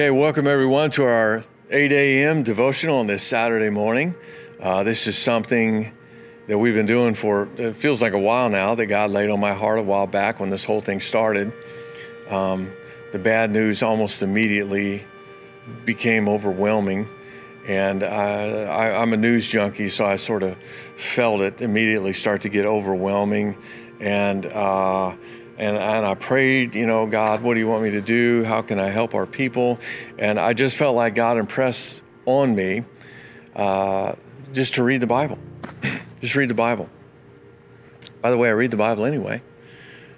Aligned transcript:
Okay, 0.00 0.10
welcome 0.10 0.46
everyone 0.46 0.88
to 0.92 1.04
our 1.04 1.44
8 1.68 1.92
a.m. 1.92 2.42
devotional 2.42 3.00
on 3.00 3.06
this 3.06 3.22
Saturday 3.22 3.68
morning. 3.68 4.14
Uh, 4.58 4.82
this 4.82 5.06
is 5.06 5.18
something 5.18 5.92
that 6.48 6.56
we've 6.56 6.72
been 6.72 6.86
doing 6.86 7.14
for, 7.14 7.50
it 7.58 7.76
feels 7.76 8.00
like 8.00 8.14
a 8.14 8.18
while 8.18 8.48
now, 8.48 8.74
that 8.74 8.86
God 8.86 9.10
laid 9.10 9.28
on 9.28 9.40
my 9.40 9.52
heart 9.52 9.78
a 9.78 9.82
while 9.82 10.06
back 10.06 10.40
when 10.40 10.48
this 10.48 10.64
whole 10.64 10.80
thing 10.80 11.00
started. 11.00 11.52
Um, 12.30 12.72
the 13.12 13.18
bad 13.18 13.50
news 13.50 13.82
almost 13.82 14.22
immediately 14.22 15.04
became 15.84 16.30
overwhelming. 16.30 17.06
And 17.66 18.02
I, 18.02 19.02
am 19.02 19.12
a 19.12 19.18
news 19.18 19.46
junkie, 19.46 19.90
so 19.90 20.06
I 20.06 20.16
sort 20.16 20.42
of 20.42 20.56
felt 20.96 21.42
it 21.42 21.60
immediately 21.60 22.14
start 22.14 22.40
to 22.40 22.48
get 22.48 22.64
overwhelming. 22.64 23.54
And 24.00 24.46
uh, 24.46 25.14
and, 25.60 25.76
and 25.76 26.06
I 26.06 26.14
prayed, 26.14 26.74
you 26.74 26.86
know, 26.86 27.06
God, 27.06 27.42
what 27.42 27.52
do 27.52 27.60
you 27.60 27.68
want 27.68 27.82
me 27.82 27.90
to 27.90 28.00
do? 28.00 28.44
How 28.44 28.62
can 28.62 28.80
I 28.80 28.88
help 28.88 29.14
our 29.14 29.26
people? 29.26 29.78
And 30.18 30.40
I 30.40 30.54
just 30.54 30.74
felt 30.74 30.96
like 30.96 31.14
God 31.14 31.36
impressed 31.36 32.02
on 32.24 32.54
me 32.54 32.84
uh, 33.54 34.14
just 34.54 34.76
to 34.76 34.82
read 34.82 35.02
the 35.02 35.06
Bible. 35.06 35.38
just 36.22 36.34
read 36.34 36.48
the 36.48 36.54
Bible. 36.54 36.88
By 38.22 38.30
the 38.30 38.38
way, 38.38 38.48
I 38.48 38.52
read 38.52 38.70
the 38.70 38.78
Bible 38.78 39.04
anyway. 39.04 39.42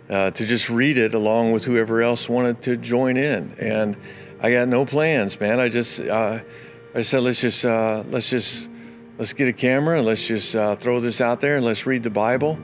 Uh, 0.09 0.31
to 0.31 0.47
just 0.47 0.71
read 0.71 0.97
it 0.97 1.13
along 1.13 1.51
with 1.51 1.65
whoever 1.65 2.03
else 2.03 2.29
wanted 2.29 2.63
to 2.63 2.77
join 2.77 3.17
in, 3.17 3.55
and 3.59 3.97
I 4.41 4.53
got 4.53 4.69
no 4.69 4.85
plans, 4.85 5.41
man. 5.41 5.59
I 5.59 5.69
just 5.69 6.01
uh, 6.01 6.41
I 6.95 7.01
said 7.01 7.23
let's 7.23 7.41
just 7.41 7.65
uh, 7.65 8.05
let's 8.11 8.29
just 8.29 8.69
let's 9.17 9.33
get 9.33 9.49
a 9.49 9.53
camera 9.53 9.99
and 9.99 10.07
let's 10.07 10.27
just 10.27 10.55
uh, 10.55 10.75
throw 10.75 11.01
this 11.01 11.21
out 11.21 11.41
there 11.41 11.57
and 11.57 11.65
let's 11.65 11.87
read 11.87 12.03
the 12.03 12.11
Bible. 12.11 12.59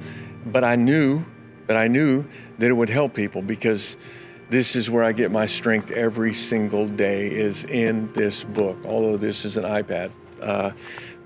But 0.44 0.62
I 0.62 0.76
knew 0.76 1.24
but 1.68 1.76
I 1.76 1.86
knew 1.86 2.24
that 2.58 2.68
it 2.68 2.74
would 2.74 2.90
help 2.90 3.14
people 3.14 3.42
because 3.42 3.96
this 4.50 4.76
is 4.76 4.90
where 4.90 5.04
I 5.04 5.12
get 5.12 5.30
my 5.30 5.46
strength 5.46 5.90
every 5.90 6.34
single 6.34 6.86
day 6.86 7.28
is 7.28 7.64
in 7.64 8.12
this 8.12 8.44
book. 8.44 8.78
Although 8.84 9.16
this 9.16 9.44
is 9.44 9.56
an 9.56 9.64
iPad, 9.64 10.10
uh, 10.40 10.72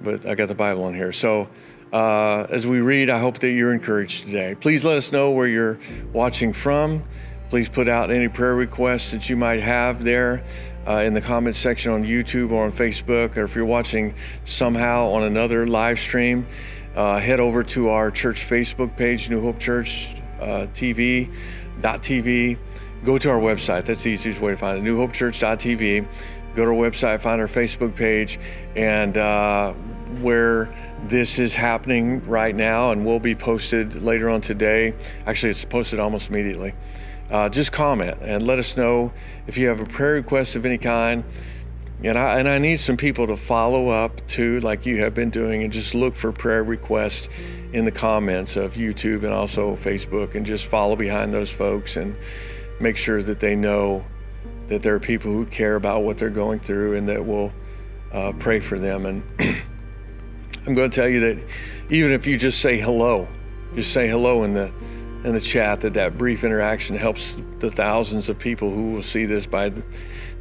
but 0.01 0.27
I 0.27 0.35
got 0.35 0.49
the 0.49 0.55
Bible 0.55 0.89
in 0.89 0.95
here. 0.95 1.13
So 1.13 1.49
uh, 1.93 2.47
as 2.51 2.67
we 2.67 2.81
read, 2.81 3.11
I 3.11 3.19
hope 3.19 3.39
that 3.39 3.51
you're 3.51 3.73
encouraged 3.73 4.25
today. 4.25 4.57
Please 4.59 4.85
let 4.85 4.97
us 4.97 5.13
know 5.13 5.31
where 5.31 5.47
you're 5.47 5.79
watching 6.13 6.53
from. 6.53 7.05
Please 7.51 7.69
put 7.69 7.87
out 7.87 8.11
any 8.11 8.29
prayer 8.29 8.55
requests 8.55 9.13
that 9.13 9.29
you 9.29 9.37
might 9.37 9.61
have 9.61 10.03
there 10.03 10.43
uh, 10.87 11.03
in 11.05 11.13
the 11.13 11.21
comments 11.21 11.59
section 11.59 11.93
on 11.93 12.03
YouTube 12.03 12.51
or 12.51 12.65
on 12.65 12.73
Facebook, 12.73 13.37
or 13.37 13.45
if 13.45 13.55
you're 13.55 13.67
watching 13.67 14.15
somehow 14.45 15.11
on 15.11 15.23
another 15.23 15.67
live 15.67 16.01
stream. 16.01 16.47
Uh, 16.97 17.19
head 17.19 17.41
over 17.41 17.63
to 17.63 17.89
our 17.89 18.11
church 18.11 18.47
Facebook 18.47 18.97
page, 18.97 19.31
New 19.31 19.41
Hope 19.41 19.59
Church 19.59 20.15
uh, 20.43 20.67
TV, 20.69 21.31
.tv. 21.81 22.59
Go 23.05 23.19
to 23.19 23.31
our 23.31 23.41
website. 23.41 23.85
That's 23.85 24.03
the 24.03 24.11
easiest 24.11 24.41
way 24.41 24.53
to 24.53 24.57
find 24.57 24.79
it. 24.79 24.91
NewHopeChurch.tv. 24.91 26.07
Go 26.55 26.65
to 26.65 26.71
our 26.71 26.77
website, 26.77 27.21
find 27.21 27.41
our 27.41 27.49
Facebook 27.49 27.97
page, 27.97 28.39
and 28.77 29.17
uh, 29.17 29.73
where 30.21 30.73
this 31.05 31.39
is 31.39 31.55
happening 31.55 32.27
right 32.27 32.55
now 32.55 32.91
and 32.91 33.05
will 33.05 33.21
be 33.21 33.35
posted 33.35 34.03
later 34.03 34.29
on 34.29 34.41
today. 34.41 34.95
Actually, 35.27 35.51
it's 35.51 35.65
posted 35.65 35.99
almost 35.99 36.29
immediately. 36.29 36.75
Uh, 37.31 37.49
just 37.49 37.73
comment 37.73 38.19
and 38.21 38.47
let 38.47 38.59
us 38.59 38.77
know 38.77 39.13
if 39.47 39.57
you 39.57 39.69
have 39.69 39.81
a 39.81 39.87
prayer 39.87 40.15
request 40.15 40.55
of 40.55 40.67
any 40.67 40.77
kind. 40.77 41.25
And 42.05 42.19
I, 42.19 42.39
and 42.41 42.49
I 42.49 42.59
need 42.59 42.81
some 42.81 42.97
people 42.97 43.29
to 43.29 43.37
follow 43.37 43.89
up 43.89 44.27
too, 44.27 44.59
like 44.61 44.87
you 44.87 44.99
have 45.03 45.15
been 45.15 45.31
doing, 45.31 45.63
and 45.63 45.73
just 45.73 45.95
look 45.95 46.17
for 46.17 46.33
prayer 46.33 46.65
requests 46.65 47.29
in 47.73 47.85
the 47.85 47.93
comments 47.93 48.57
of 48.57 48.75
YouTube 48.75 49.23
and 49.23 49.33
also 49.33 49.77
Facebook, 49.77 50.35
and 50.35 50.45
just 50.45 50.67
follow 50.67 50.97
behind 50.97 51.33
those 51.33 51.51
folks 51.51 51.97
and 51.97 52.17
make 52.81 52.97
sure 52.97 53.23
that 53.23 53.39
they 53.39 53.55
know 53.55 54.05
that 54.67 54.83
there 54.83 54.95
are 54.95 55.01
people 55.01 55.31
who 55.31 55.47
care 55.47 55.77
about 55.77 56.03
what 56.03 56.19
they're 56.19 56.31
going 56.31 56.59
through 56.59 56.95
and 56.97 57.09
that 57.09 57.25
will 57.25 57.53
uh, 58.11 58.33
pray 58.33 58.59
for 58.59 58.79
them. 58.79 59.07
And 59.07 59.23
I'm 60.67 60.75
going 60.75 60.91
to 60.91 60.95
tell 60.95 61.09
you 61.09 61.21
that 61.21 61.45
even 61.89 62.13
if 62.13 62.27
you 62.27 62.37
just 62.37 62.61
say 62.61 62.81
hello, 62.81 63.29
just 63.75 63.93
say 63.93 64.09
hello 64.09 64.43
in 64.43 64.55
the 64.55 64.73
in 65.25 65.35
the 65.35 65.41
chat, 65.41 65.83
that 65.83 65.95
that 65.95 66.19
brief 66.19 66.43
interaction 66.43 66.97
helps 66.97 67.41
the 67.61 67.71
thousands 67.71 68.29
of 68.29 68.41
people 68.41 68.71
who 68.75 68.91
will 68.91 69.05
see 69.05 69.25
this 69.25 69.47
by. 69.47 69.69
The, 69.69 69.85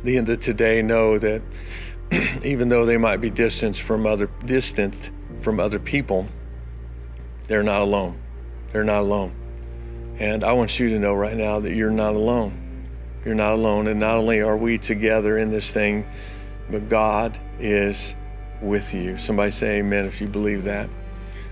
the 0.03 0.17
end 0.17 0.29
of 0.29 0.39
today 0.39 0.81
know 0.81 1.17
that 1.17 1.41
even 2.43 2.69
though 2.69 2.85
they 2.85 2.97
might 2.97 3.17
be 3.17 3.29
distanced 3.29 3.81
from 3.81 4.05
other 4.05 4.29
distanced 4.45 5.11
from 5.41 5.59
other 5.59 5.79
people, 5.79 6.27
they're 7.47 7.63
not 7.63 7.81
alone. 7.81 8.19
They're 8.71 8.83
not 8.83 9.01
alone. 9.01 9.35
And 10.19 10.43
I 10.43 10.53
want 10.53 10.79
you 10.79 10.89
to 10.89 10.99
know 10.99 11.13
right 11.13 11.35
now 11.35 11.59
that 11.59 11.73
you're 11.73 11.89
not 11.89 12.13
alone. 12.13 12.87
You're 13.25 13.35
not 13.35 13.53
alone. 13.53 13.87
And 13.87 13.99
not 13.99 14.17
only 14.17 14.41
are 14.41 14.57
we 14.57 14.77
together 14.77 15.37
in 15.37 15.51
this 15.51 15.71
thing, 15.71 16.05
but 16.69 16.89
God 16.89 17.39
is 17.59 18.15
with 18.61 18.93
you. 18.93 19.17
Somebody 19.17 19.51
say 19.51 19.79
amen 19.79 20.05
if 20.05 20.21
you 20.21 20.27
believe 20.27 20.63
that. 20.63 20.89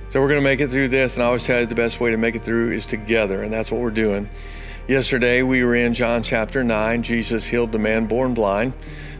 So 0.09 0.19
we're 0.21 0.27
going 0.27 0.41
to 0.41 0.43
make 0.43 0.59
it 0.59 0.69
through 0.69 0.89
this. 0.89 1.15
And 1.15 1.23
I 1.23 1.27
always 1.27 1.45
tell 1.45 1.59
you 1.59 1.65
the 1.65 1.75
best 1.75 1.99
way 1.99 2.11
to 2.11 2.17
make 2.17 2.35
it 2.35 2.43
through 2.43 2.71
is 2.71 2.85
together. 2.85 3.43
And 3.43 3.53
that's 3.53 3.71
what 3.71 3.81
we're 3.81 3.91
doing. 3.91 4.29
Yesterday 4.89 5.43
we 5.43 5.63
were 5.63 5.75
in 5.75 5.93
John 5.93 6.23
chapter 6.23 6.63
9. 6.63 7.03
Jesus 7.03 7.45
healed 7.45 7.71
the 7.71 7.77
man 7.77 8.07
born 8.07 8.33
blind. 8.33 8.73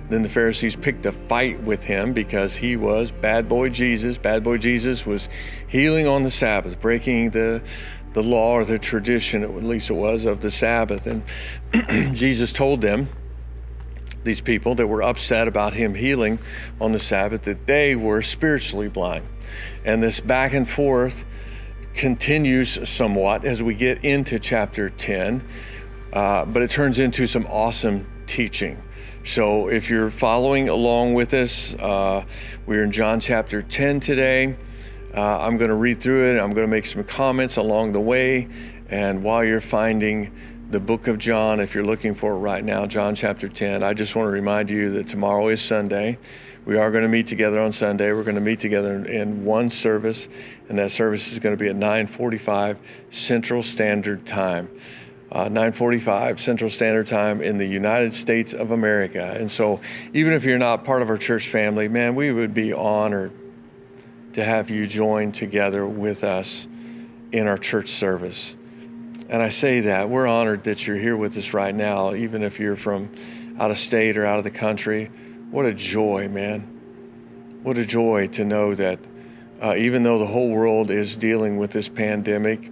Then 0.09 0.24
the 0.24 0.30
Pharisees 0.30 0.75
picked 0.75 1.06
a 1.06 1.12
fight 1.12 1.62
with 1.62 1.85
him 1.85 2.12
because 2.12 2.56
he 2.56 2.75
was 2.75 3.12
bad 3.12 3.47
boy 3.47 3.69
Jesus. 3.69 4.18
Bad 4.18 4.44
boy 4.44 4.57
Jesus 4.57 5.06
was 5.06 5.30
healing 5.68 6.07
on 6.07 6.24
the 6.24 6.31
Sabbath, 6.31 6.81
breaking 6.81 7.30
the 7.30 7.62
the 8.13 8.24
law 8.24 8.53
or 8.53 8.66
the 8.66 8.80
tradition, 8.80 9.44
at 9.44 9.63
least 9.63 9.91
it 9.91 9.94
was, 9.94 10.25
of 10.25 10.41
the 10.41 10.50
Sabbath. 10.50 11.06
And 11.06 11.24
Jesus 12.18 12.51
told 12.51 12.81
them, 12.81 13.07
these 14.24 14.41
people 14.41 14.74
that 14.74 14.88
were 14.88 15.03
upset 15.03 15.47
about 15.47 15.74
him 15.74 15.94
healing 15.94 16.40
on 16.81 16.94
the 16.94 17.00
Sabbath, 17.00 17.44
that 17.44 17.68
they 17.68 17.96
were 17.96 18.24
spiritually 18.24 18.88
blind. 18.88 19.28
And 19.86 20.01
this 20.01 20.19
back 20.19 20.51
and 20.51 20.68
forth 20.68 21.24
continues 21.94 22.88
somewhat 22.88 23.45
as 23.45 23.61
we 23.61 23.73
get 23.73 24.03
into 24.03 24.39
chapter 24.39 24.89
10, 24.89 25.44
uh, 26.13 26.45
but 26.45 26.61
it 26.61 26.69
turns 26.69 27.00
into 27.00 27.27
some 27.27 27.45
awesome 27.47 28.07
teaching. 28.27 28.81
So 29.23 29.67
if 29.67 29.89
you're 29.89 30.09
following 30.09 30.69
along 30.69 31.13
with 31.13 31.33
us, 31.33 31.75
uh, 31.75 32.25
we're 32.66 32.83
in 32.83 32.91
John 32.91 33.19
chapter 33.19 33.61
10 33.61 34.00
today. 34.00 34.55
Uh, 35.13 35.39
I'm 35.39 35.57
going 35.57 35.69
to 35.69 35.75
read 35.75 36.01
through 36.01 36.31
it. 36.31 36.39
I'm 36.39 36.51
going 36.51 36.66
to 36.66 36.72
make 36.72 36.85
some 36.85 37.03
comments 37.03 37.57
along 37.57 37.91
the 37.91 38.00
way. 38.00 38.47
And 38.89 39.23
while 39.23 39.44
you're 39.44 39.61
finding 39.61 40.31
the 40.69 40.79
book 40.79 41.07
of 41.07 41.17
John, 41.17 41.59
if 41.59 41.75
you're 41.75 41.85
looking 41.85 42.13
for 42.13 42.33
it 42.33 42.38
right 42.38 42.63
now, 42.63 42.85
John 42.85 43.16
chapter 43.16 43.50
10, 43.50 43.83
I 43.83 43.94
just 43.94 44.16
want 44.16 44.27
to 44.27 44.31
remind 44.31 44.69
you 44.69 44.91
that 44.91 45.07
tomorrow 45.07 45.47
is 45.50 45.61
Sunday. 45.61 46.17
We 46.66 46.78
are 46.78 46.92
going 46.92 47.03
to 47.03 47.09
meet 47.09 47.28
together 47.28 47.59
on 47.59 47.72
Sunday. 47.72 48.12
We're 48.12 48.24
going 48.24 48.36
to 48.36 48.42
meet 48.42 48.59
together 48.59 49.03
in 49.06 49.46
one 49.46 49.70
service, 49.70 50.28
and 50.68 50.78
that 50.78 50.92
service 50.92 51.31
is 51.31 51.40
going 51.40 51.58
to 51.58 51.64
be 51.64 51.70
at 51.70 51.75
9:45 51.75 52.78
Central 53.09 53.64
Standard 53.64 54.25
Time. 54.25 54.69
Uh, 55.31 55.46
9:45 55.46 56.40
Central 56.40 56.69
Standard 56.69 57.08
Time 57.08 57.42
in 57.42 57.58
the 57.58 57.66
United 57.66 58.14
States 58.14 58.53
of 58.53 58.72
America. 58.72 59.36
And 59.40 59.50
so, 59.50 59.80
even 60.14 60.34
if 60.34 60.44
you're 60.44 60.58
not 60.58 60.84
part 60.84 61.02
of 61.02 61.09
our 61.09 61.18
church 61.18 61.48
family, 61.48 61.88
man, 61.88 62.16
we 62.16 62.31
would 62.31 62.53
be 62.53 62.74
honored 62.74 63.31
to 64.34 64.44
have 64.44 64.69
you 64.69 64.86
join 64.86 65.31
together 65.31 65.88
with 65.88 66.24
us 66.24 66.68
in 67.31 67.48
our 67.48 67.58
church 67.58 67.90
service. 67.90 68.56
And 69.30 69.42
I 69.44 69.50
say 69.50 69.81
that 69.81 70.09
we're 70.09 70.28
honored 70.28 70.64
that 70.64 70.88
you're 70.88 70.98
here 70.98 71.16
with 71.16 71.38
us 71.38 71.53
right 71.53 71.74
now, 71.74 72.16
even 72.16 72.42
if 72.42 72.59
you're 72.59 72.75
from 72.75 73.12
out 73.59 73.69
of 73.69 73.78
state 73.78 74.18
or 74.18 74.25
out 74.25 74.40
of 74.40 74.44
the 74.44 74.52
country. 74.52 75.12
What 75.52 75.66
a 75.66 75.74
joy, 75.74 76.28
man. 76.28 76.62
What 77.64 77.80
a 77.80 77.86
joy 77.86 78.28
to 78.28 78.46
know 78.46 78.75
that 78.75 79.00
uh, 79.62 79.75
even 79.75 80.04
though 80.04 80.19
the 80.19 80.28
whole 80.28 80.51
world 80.51 80.92
is 80.92 81.16
dealing 81.16 81.57
with 81.57 81.72
this 81.72 81.90
pandemic, 81.90 82.69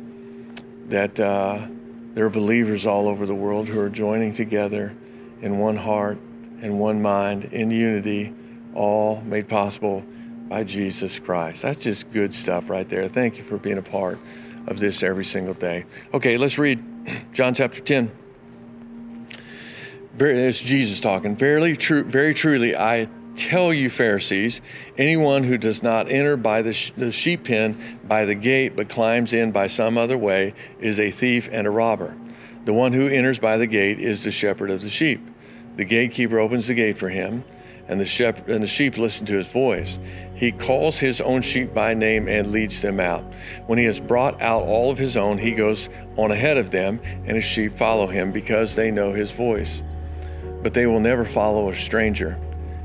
that 0.90 1.20
uh, 1.20 1.66
there 2.14 2.26
are 2.26 2.30
believers 2.30 2.86
all 2.86 3.08
over 3.08 3.26
the 3.26 3.34
world 3.34 3.68
who 3.68 3.80
are 3.80 3.90
joining 3.90 4.32
together 4.32 4.96
in 5.42 5.58
one 5.58 5.76
heart 5.76 6.20
and 6.62 6.80
one 6.80 7.02
mind 7.02 7.46
in 7.46 7.72
unity, 7.72 8.34
all 8.76 9.22
made 9.22 9.50
possible 9.50 10.06
by 10.48 10.64
Jesus 10.64 11.18
Christ. 11.18 11.64
That's 11.64 11.84
just 11.84 12.12
good 12.12 12.32
stuff 12.32 12.70
right 12.70 12.88
there. 12.88 13.08
Thank 13.08 13.38
you 13.38 13.44
for 13.44 13.58
being 13.58 13.80
a 13.80 13.84
part 13.84 14.20
of 14.68 14.80
this 14.80 15.02
every 15.02 15.26
single 15.26 15.56
day. 15.56 15.86
Okay, 16.14 16.38
let's 16.38 16.60
read 16.60 16.84
John 17.34 17.56
chapter 17.56 17.82
10. 17.82 18.12
It's 20.20 20.62
Jesus 20.62 21.00
talking. 21.00 21.36
Verily, 21.36 21.76
true, 21.76 22.04
very 22.04 22.34
truly, 22.34 22.76
I 22.76 23.08
tell 23.36 23.72
you, 23.72 23.88
Pharisees, 23.88 24.62
anyone 24.98 25.44
who 25.44 25.60
does 25.60 25.84
not 25.84 26.10
enter 26.10 26.36
by 26.36 26.64
the, 26.64 26.74
sh- 26.74 26.92
the 26.98 27.12
sheep 27.12 27.44
pen 27.44 28.00
by 28.08 28.26
the 28.26 28.34
gate, 28.34 28.76
but 28.76 28.90
climbs 28.90 29.34
in 29.34 29.52
by 29.52 29.68
some 29.68 29.96
other 29.96 30.18
way, 30.18 30.56
is 30.80 31.00
a 31.00 31.12
thief 31.12 31.50
and 31.52 31.68
a 31.68 31.70
robber. 31.70 32.18
The 32.66 32.74
one 32.74 32.94
who 32.94 33.08
enters 33.08 33.38
by 33.38 33.58
the 33.58 33.68
gate 33.68 34.00
is 34.00 34.24
the 34.24 34.32
shepherd 34.32 34.72
of 34.72 34.82
the 34.82 34.90
sheep. 34.90 35.22
The 35.76 35.86
gatekeeper 35.86 36.40
opens 36.40 36.66
the 36.66 36.74
gate 36.74 36.98
for 36.98 37.10
him, 37.10 37.44
and 37.88 38.02
the, 38.02 38.06
shepherd, 38.06 38.50
and 38.50 38.64
the 38.64 38.68
sheep 38.68 38.98
listen 38.98 39.28
to 39.28 39.36
his 39.36 39.48
voice. 39.48 40.00
He 40.34 40.52
calls 40.52 40.98
his 40.98 41.22
own 41.22 41.44
sheep 41.44 41.76
by 41.76 41.94
name 41.94 42.28
and 42.28 42.52
leads 42.52 42.82
them 42.82 43.00
out. 43.00 43.24
When 43.68 43.78
he 43.78 43.86
has 43.86 44.00
brought 44.00 44.42
out 44.42 44.64
all 44.64 44.90
of 44.90 44.98
his 44.98 45.16
own, 45.16 45.38
he 45.38 45.52
goes 45.52 45.90
on 46.18 46.32
ahead 46.32 46.58
of 46.58 46.72
them, 46.72 47.00
and 47.26 47.36
his 47.36 47.46
sheep 47.46 47.78
follow 47.78 48.08
him 48.08 48.32
because 48.32 48.76
they 48.76 48.90
know 48.90 49.12
his 49.12 49.32
voice. 49.32 49.84
But 50.62 50.74
they 50.74 50.86
will 50.86 51.00
never 51.00 51.26
follow 51.26 51.70
a 51.70 51.76
stranger. 51.76 52.40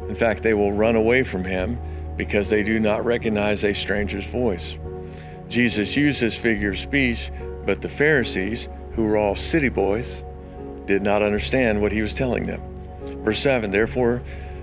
In 0.09 0.15
fact, 0.15 0.43
they 0.43 0.55
will 0.55 0.73
run 0.73 0.97
away 0.97 1.23
from 1.23 1.45
him 1.45 1.79
because 2.17 2.51
they 2.51 2.63
do 2.63 2.79
not 2.79 3.05
recognize 3.05 3.65
a 3.65 3.73
stranger's 3.73 4.27
voice. 4.27 4.79
Jesus 5.49 5.97
used 5.97 6.21
this 6.21 6.37
figure 6.37 6.71
of 6.71 6.79
speech, 6.79 7.31
but 7.65 7.83
the 7.83 7.89
Pharisees, 7.89 8.69
who 8.93 9.05
were 9.05 9.17
all 9.17 9.35
city 9.35 9.69
boys, 9.69 10.25
did 10.87 11.03
not 11.03 11.23
understand 11.23 11.81
what 11.81 11.93
he 11.93 12.03
was 12.03 12.15
telling 12.15 12.47
them. 12.47 12.61
Verse 13.25 13.39
7 13.39 13.71
Therefore, 13.71 14.23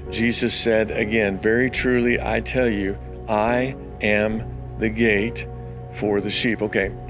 Jesus 0.10 0.54
said 0.54 0.92
again, 0.92 1.38
Very 1.38 1.70
truly 1.70 2.20
I 2.20 2.42
tell 2.42 2.68
you, 2.68 2.98
I 3.28 3.76
am 4.02 4.44
the 4.80 4.90
gate 4.90 5.48
for 5.94 6.22
the 6.22 6.30
sheep. 6.30 6.62
Okay. 6.62 6.92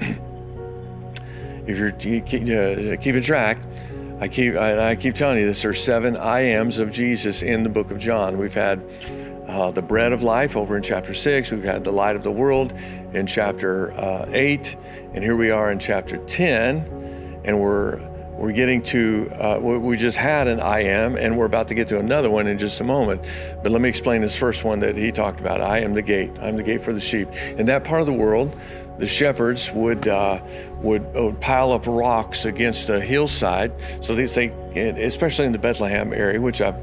if 1.66 1.78
you're 1.78 1.90
uh, 1.90 2.96
keeping 2.96 3.22
track, 3.22 3.58
I 4.20 4.28
keep 4.28 4.54
I, 4.54 4.90
I, 4.90 4.96
keep 4.96 5.14
telling 5.14 5.38
you 5.38 5.46
this. 5.46 5.62
There's 5.62 5.82
seven 5.82 6.14
I 6.14 6.40
ams 6.42 6.78
of 6.78 6.92
Jesus 6.92 7.40
in 7.40 7.62
the 7.62 7.70
book 7.70 7.90
of 7.90 7.98
John. 7.98 8.36
We've 8.36 8.52
had 8.52 8.82
uh, 9.48 9.70
the 9.70 9.80
bread 9.80 10.12
of 10.12 10.22
life 10.22 10.56
over 10.56 10.76
in 10.76 10.82
chapter 10.82 11.14
six. 11.14 11.50
We've 11.50 11.64
had 11.64 11.84
the 11.84 11.92
light 11.92 12.16
of 12.16 12.22
the 12.22 12.30
world 12.30 12.74
in 13.14 13.26
chapter 13.26 13.98
uh, 13.98 14.28
eight, 14.32 14.76
and 15.14 15.24
here 15.24 15.36
we 15.36 15.50
are 15.50 15.72
in 15.72 15.78
chapter 15.78 16.18
ten, 16.18 17.40
and 17.44 17.58
we're 17.58 17.98
we're 18.40 18.52
getting 18.52 18.82
to 18.82 19.30
uh, 19.38 19.58
we 19.60 19.96
just 19.98 20.16
had 20.16 20.48
an 20.48 20.60
I 20.60 20.84
am, 20.84 21.16
and 21.16 21.36
we're 21.36 21.44
about 21.44 21.68
to 21.68 21.74
get 21.74 21.88
to 21.88 21.98
another 21.98 22.30
one 22.30 22.46
in 22.46 22.56
just 22.56 22.80
a 22.80 22.84
moment. 22.84 23.22
But 23.62 23.70
let 23.70 23.82
me 23.82 23.88
explain 23.88 24.22
this 24.22 24.34
first 24.34 24.64
one 24.64 24.78
that 24.78 24.96
he 24.96 25.12
talked 25.12 25.40
about. 25.40 25.60
I 25.60 25.80
am 25.80 25.92
the 25.92 26.00
gate. 26.02 26.30
I'm 26.40 26.56
the 26.56 26.62
gate 26.62 26.82
for 26.82 26.94
the 26.94 27.00
sheep. 27.00 27.28
In 27.58 27.66
that 27.66 27.84
part 27.84 28.00
of 28.00 28.06
the 28.06 28.14
world, 28.14 28.56
the 28.98 29.06
shepherds 29.06 29.70
would, 29.72 30.08
uh, 30.08 30.40
would, 30.82 31.12
would 31.14 31.40
pile 31.40 31.72
up 31.72 31.86
rocks 31.86 32.46
against 32.46 32.88
a 32.88 33.00
hillside. 33.00 33.72
So 34.00 34.14
they 34.14 34.26
say, 34.26 34.48
especially 34.74 35.46
in 35.46 35.52
the 35.52 35.58
Bethlehem 35.58 36.12
area, 36.12 36.40
which 36.40 36.60
I've 36.62 36.76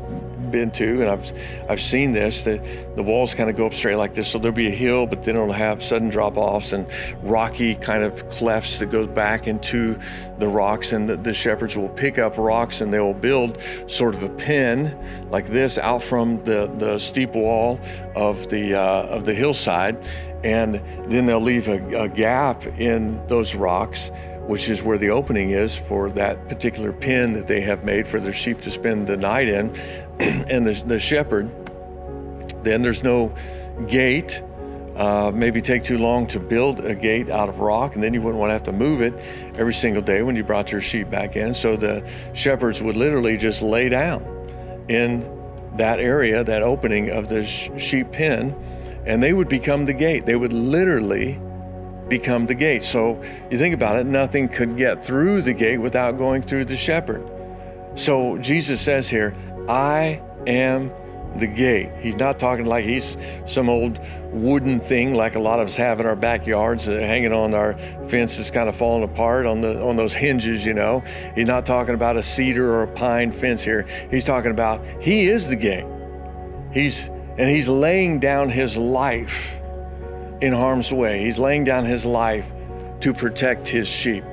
been 0.51 0.71
to, 0.71 1.01
and 1.01 1.09
I've 1.09 1.33
I've 1.69 1.81
seen 1.81 2.11
this. 2.11 2.43
The 2.43 2.57
the 2.95 3.03
walls 3.03 3.33
kind 3.33 3.49
of 3.49 3.55
go 3.55 3.65
up 3.65 3.73
straight 3.73 3.95
like 3.95 4.13
this, 4.13 4.27
so 4.27 4.39
there'll 4.39 4.55
be 4.55 4.67
a 4.67 4.71
hill, 4.71 5.07
but 5.07 5.23
then 5.23 5.35
it'll 5.35 5.51
have 5.51 5.83
sudden 5.83 6.09
drop 6.09 6.37
offs 6.37 6.73
and 6.73 6.87
rocky 7.23 7.75
kind 7.75 8.03
of 8.03 8.27
clefts 8.29 8.79
that 8.79 8.87
goes 8.87 9.07
back 9.07 9.47
into 9.47 9.99
the 10.39 10.47
rocks, 10.47 10.93
and 10.93 11.07
the, 11.09 11.17
the 11.17 11.33
shepherds 11.33 11.75
will 11.75 11.89
pick 11.89 12.17
up 12.17 12.37
rocks 12.37 12.81
and 12.81 12.93
they 12.93 12.99
will 12.99 13.13
build 13.13 13.57
sort 13.87 14.15
of 14.15 14.23
a 14.23 14.29
pen 14.29 14.97
like 15.29 15.47
this 15.47 15.77
out 15.77 16.01
from 16.01 16.43
the 16.43 16.71
the 16.77 16.97
steep 16.97 17.33
wall 17.33 17.79
of 18.15 18.47
the 18.49 18.73
uh, 18.73 19.03
of 19.07 19.25
the 19.25 19.33
hillside, 19.33 19.97
and 20.43 20.81
then 21.09 21.25
they'll 21.25 21.39
leave 21.39 21.67
a, 21.67 22.03
a 22.03 22.09
gap 22.09 22.65
in 22.79 23.25
those 23.27 23.55
rocks 23.55 24.11
which 24.47 24.69
is 24.69 24.81
where 24.81 24.97
the 24.97 25.09
opening 25.09 25.51
is 25.51 25.75
for 25.75 26.09
that 26.11 26.47
particular 26.47 26.93
pen 26.93 27.33
that 27.33 27.47
they 27.47 27.61
have 27.61 27.83
made 27.83 28.07
for 28.07 28.19
their 28.19 28.33
sheep 28.33 28.61
to 28.61 28.71
spend 28.71 29.05
the 29.05 29.17
night 29.17 29.47
in. 29.49 29.75
and 30.19 30.65
the, 30.65 30.73
the 30.87 30.99
shepherd, 30.99 31.49
then 32.63 32.81
there's 32.81 33.03
no 33.03 33.33
gate. 33.87 34.41
Uh, 34.95 35.31
maybe 35.31 35.61
take 35.61 35.83
too 35.83 35.99
long 35.99 36.25
to 36.25 36.39
build 36.39 36.83
a 36.83 36.95
gate 36.95 37.29
out 37.29 37.49
of 37.49 37.59
rock, 37.59 37.93
and 37.93 38.03
then 38.03 38.15
you 38.15 38.21
wouldn't 38.21 38.39
want 38.39 38.49
to 38.49 38.53
have 38.53 38.63
to 38.63 38.71
move 38.71 38.99
it 39.01 39.13
every 39.59 39.73
single 39.73 40.01
day 40.01 40.23
when 40.23 40.35
you 40.35 40.43
brought 40.43 40.71
your 40.71 40.81
sheep 40.81 41.07
back 41.09 41.35
in. 41.35 41.53
So 41.53 41.75
the 41.75 42.07
shepherds 42.33 42.81
would 42.81 42.97
literally 42.97 43.37
just 43.37 43.61
lay 43.61 43.89
down 43.89 44.23
in 44.89 45.29
that 45.77 45.99
area, 45.99 46.43
that 46.43 46.63
opening 46.63 47.11
of 47.11 47.27
the 47.27 47.43
sheep 47.43 48.11
pen, 48.11 48.55
and 49.05 49.21
they 49.21 49.33
would 49.33 49.49
become 49.49 49.85
the 49.85 49.93
gate. 49.93 50.25
They 50.25 50.35
would 50.35 50.53
literally 50.53 51.39
become 52.09 52.45
the 52.45 52.55
gate. 52.55 52.83
So 52.83 53.21
you 53.51 53.57
think 53.57 53.73
about 53.73 53.97
it, 53.97 54.05
nothing 54.05 54.47
could 54.49 54.77
get 54.77 55.03
through 55.03 55.41
the 55.41 55.53
gate 55.53 55.77
without 55.77 56.17
going 56.17 56.41
through 56.41 56.65
the 56.65 56.77
shepherd. 56.77 57.27
So 57.95 58.37
Jesus 58.37 58.79
says 58.81 59.09
here, 59.09 59.35
I 59.67 60.21
am 60.45 60.91
the 61.37 61.47
gate. 61.47 61.91
He's 61.99 62.17
not 62.17 62.39
talking 62.39 62.65
like 62.65 62.85
he's 62.85 63.17
some 63.45 63.69
old 63.69 63.99
wooden 64.31 64.79
thing 64.79 65.13
like 65.13 65.35
a 65.35 65.39
lot 65.39 65.59
of 65.59 65.67
us 65.67 65.75
have 65.75 65.99
in 65.99 66.05
our 66.05 66.15
backyards, 66.15 66.89
uh, 66.89 66.93
hanging 66.93 67.33
on 67.33 67.53
our 67.53 67.77
fence 68.07 68.37
that's 68.37 68.51
kind 68.51 68.69
of 68.69 68.75
falling 68.75 69.03
apart 69.03 69.45
on 69.45 69.61
the 69.61 69.81
on 69.81 69.95
those 69.95 70.13
hinges. 70.13 70.65
You 70.65 70.73
know, 70.73 71.03
he's 71.35 71.47
not 71.47 71.65
talking 71.65 71.95
about 71.95 72.17
a 72.17 72.23
cedar 72.23 72.71
or 72.73 72.83
a 72.83 72.87
pine 72.87 73.31
fence 73.31 73.61
here. 73.61 73.85
He's 74.09 74.25
talking 74.25 74.51
about 74.51 74.83
he 74.99 75.27
is 75.27 75.47
the 75.47 75.55
gate. 75.55 75.85
He's 76.71 77.07
and 77.37 77.49
he's 77.49 77.69
laying 77.69 78.19
down 78.19 78.49
his 78.49 78.77
life 78.77 79.59
in 80.41 80.53
harm's 80.53 80.91
way. 80.91 81.23
He's 81.23 81.39
laying 81.39 81.63
down 81.63 81.85
his 81.85 82.05
life 82.05 82.45
to 83.01 83.13
protect 83.13 83.67
his 83.67 83.87
sheep. 83.87 84.23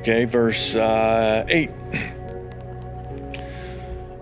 Okay, 0.00 0.24
verse 0.24 0.74
uh, 0.74 1.44
8. 1.48 1.70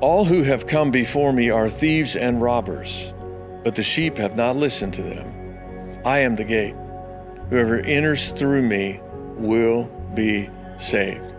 All 0.00 0.24
who 0.24 0.42
have 0.42 0.66
come 0.66 0.90
before 0.90 1.32
me 1.32 1.50
are 1.50 1.68
thieves 1.68 2.16
and 2.16 2.40
robbers, 2.40 3.12
but 3.64 3.74
the 3.74 3.82
sheep 3.82 4.16
have 4.16 4.36
not 4.36 4.56
listened 4.56 4.94
to 4.94 5.02
them. 5.02 6.00
I 6.04 6.20
am 6.20 6.36
the 6.36 6.44
gate. 6.44 6.74
Whoever 7.50 7.80
enters 7.80 8.30
through 8.30 8.62
me 8.62 9.00
will 9.36 9.84
be 10.14 10.48
saved. 10.78 11.34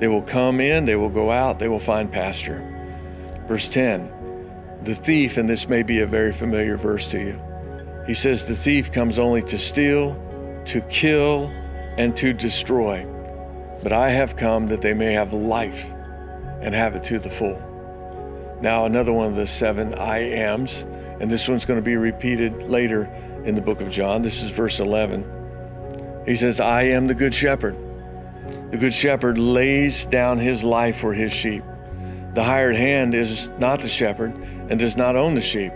They 0.00 0.08
will 0.08 0.22
come 0.22 0.60
in, 0.60 0.84
they 0.84 0.96
will 0.96 1.08
go 1.08 1.30
out, 1.30 1.58
they 1.58 1.68
will 1.68 1.78
find 1.78 2.10
pasture. 2.10 2.68
Verse 3.46 3.68
10 3.68 4.80
The 4.82 4.94
thief, 4.94 5.36
and 5.36 5.48
this 5.48 5.68
may 5.68 5.82
be 5.82 6.00
a 6.00 6.06
very 6.06 6.32
familiar 6.32 6.76
verse 6.76 7.10
to 7.12 7.18
you, 7.18 7.40
he 8.06 8.14
says, 8.14 8.46
The 8.46 8.56
thief 8.56 8.92
comes 8.92 9.18
only 9.18 9.42
to 9.42 9.58
steal, 9.58 10.16
to 10.66 10.80
kill, 10.82 11.50
and 11.96 12.16
to 12.16 12.32
destroy. 12.32 13.06
But 13.82 13.92
I 13.92 14.10
have 14.10 14.36
come 14.36 14.68
that 14.68 14.80
they 14.80 14.94
may 14.94 15.12
have 15.12 15.32
life 15.32 15.84
and 16.60 16.74
have 16.74 16.94
it 16.94 17.04
to 17.04 17.18
the 17.18 17.30
full. 17.30 17.60
Now, 18.60 18.86
another 18.86 19.12
one 19.12 19.26
of 19.26 19.34
the 19.34 19.46
seven 19.46 19.94
I 19.94 20.18
ams, 20.18 20.86
and 21.20 21.30
this 21.30 21.48
one's 21.48 21.64
going 21.64 21.78
to 21.78 21.84
be 21.84 21.96
repeated 21.96 22.62
later 22.62 23.04
in 23.44 23.54
the 23.54 23.60
book 23.60 23.80
of 23.80 23.90
John. 23.90 24.22
This 24.22 24.42
is 24.42 24.50
verse 24.50 24.78
11. 24.78 26.22
He 26.26 26.36
says, 26.36 26.60
I 26.60 26.82
am 26.84 27.08
the 27.08 27.14
good 27.14 27.34
shepherd. 27.34 27.76
The 28.70 28.76
good 28.76 28.94
shepherd 28.94 29.36
lays 29.38 30.06
down 30.06 30.38
his 30.38 30.62
life 30.62 30.96
for 30.96 31.12
his 31.12 31.32
sheep. 31.32 31.64
The 32.34 32.44
hired 32.44 32.76
hand 32.76 33.14
is 33.14 33.50
not 33.58 33.80
the 33.80 33.88
shepherd 33.88 34.32
and 34.70 34.78
does 34.78 34.96
not 34.96 35.16
own 35.16 35.34
the 35.34 35.42
sheep. 35.42 35.72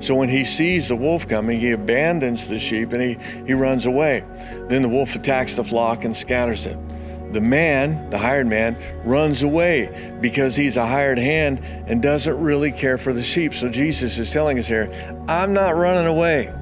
So 0.00 0.14
when 0.14 0.28
he 0.28 0.44
sees 0.44 0.88
the 0.88 0.96
wolf 0.96 1.26
coming, 1.28 1.58
he 1.58 1.72
abandons 1.72 2.48
the 2.48 2.58
sheep 2.58 2.92
and 2.92 3.02
he, 3.02 3.18
he 3.46 3.54
runs 3.54 3.86
away. 3.86 4.24
Then 4.68 4.82
the 4.82 4.88
wolf 4.88 5.14
attacks 5.14 5.56
the 5.56 5.64
flock 5.64 6.04
and 6.04 6.14
scatters 6.14 6.66
it. 6.66 6.78
The 7.32 7.40
man, 7.40 8.10
the 8.10 8.18
hired 8.18 8.46
man, 8.46 8.76
runs 9.04 9.42
away 9.42 10.18
because 10.20 10.54
he's 10.54 10.76
a 10.76 10.86
hired 10.86 11.18
hand 11.18 11.60
and 11.88 12.00
doesn't 12.00 12.38
really 12.40 12.70
care 12.70 12.98
for 12.98 13.12
the 13.12 13.22
sheep. 13.22 13.54
So 13.54 13.68
Jesus 13.68 14.18
is 14.18 14.30
telling 14.30 14.58
us 14.58 14.68
here, 14.68 14.88
I'm 15.26 15.52
not 15.52 15.74
running 15.74 16.06
away. 16.06 16.52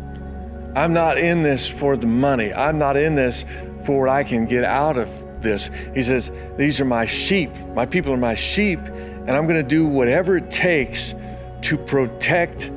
I'm 0.75 0.95
not 0.95 1.19
in 1.19 1.43
this 1.43 1.69
for 1.69 1.97
the 1.97 2.07
money. 2.07 2.53
I'm 2.55 2.79
not 2.79 2.97
in 2.97 3.15
this 3.15 3.45
for 3.85 4.01
what 4.01 4.09
I 4.09 4.25
can 4.25 4.47
get 4.47 4.65
out 4.65 4.97
of 4.97 5.11
this. 5.43 5.69
He 5.95 6.03
says, 6.03 6.33
These 6.57 6.81
are 6.81 6.87
my 6.87 7.05
sheep. 7.05 7.55
My 7.75 7.85
people 7.85 8.13
are 8.13 8.17
my 8.19 8.35
sheep, 8.35 8.79
and 8.79 9.31
I'm 9.31 9.47
going 9.47 9.63
to 9.63 9.69
do 9.69 9.87
whatever 9.87 10.37
it 10.37 10.51
takes 10.51 11.15
to 11.63 11.77
protect 11.77 12.71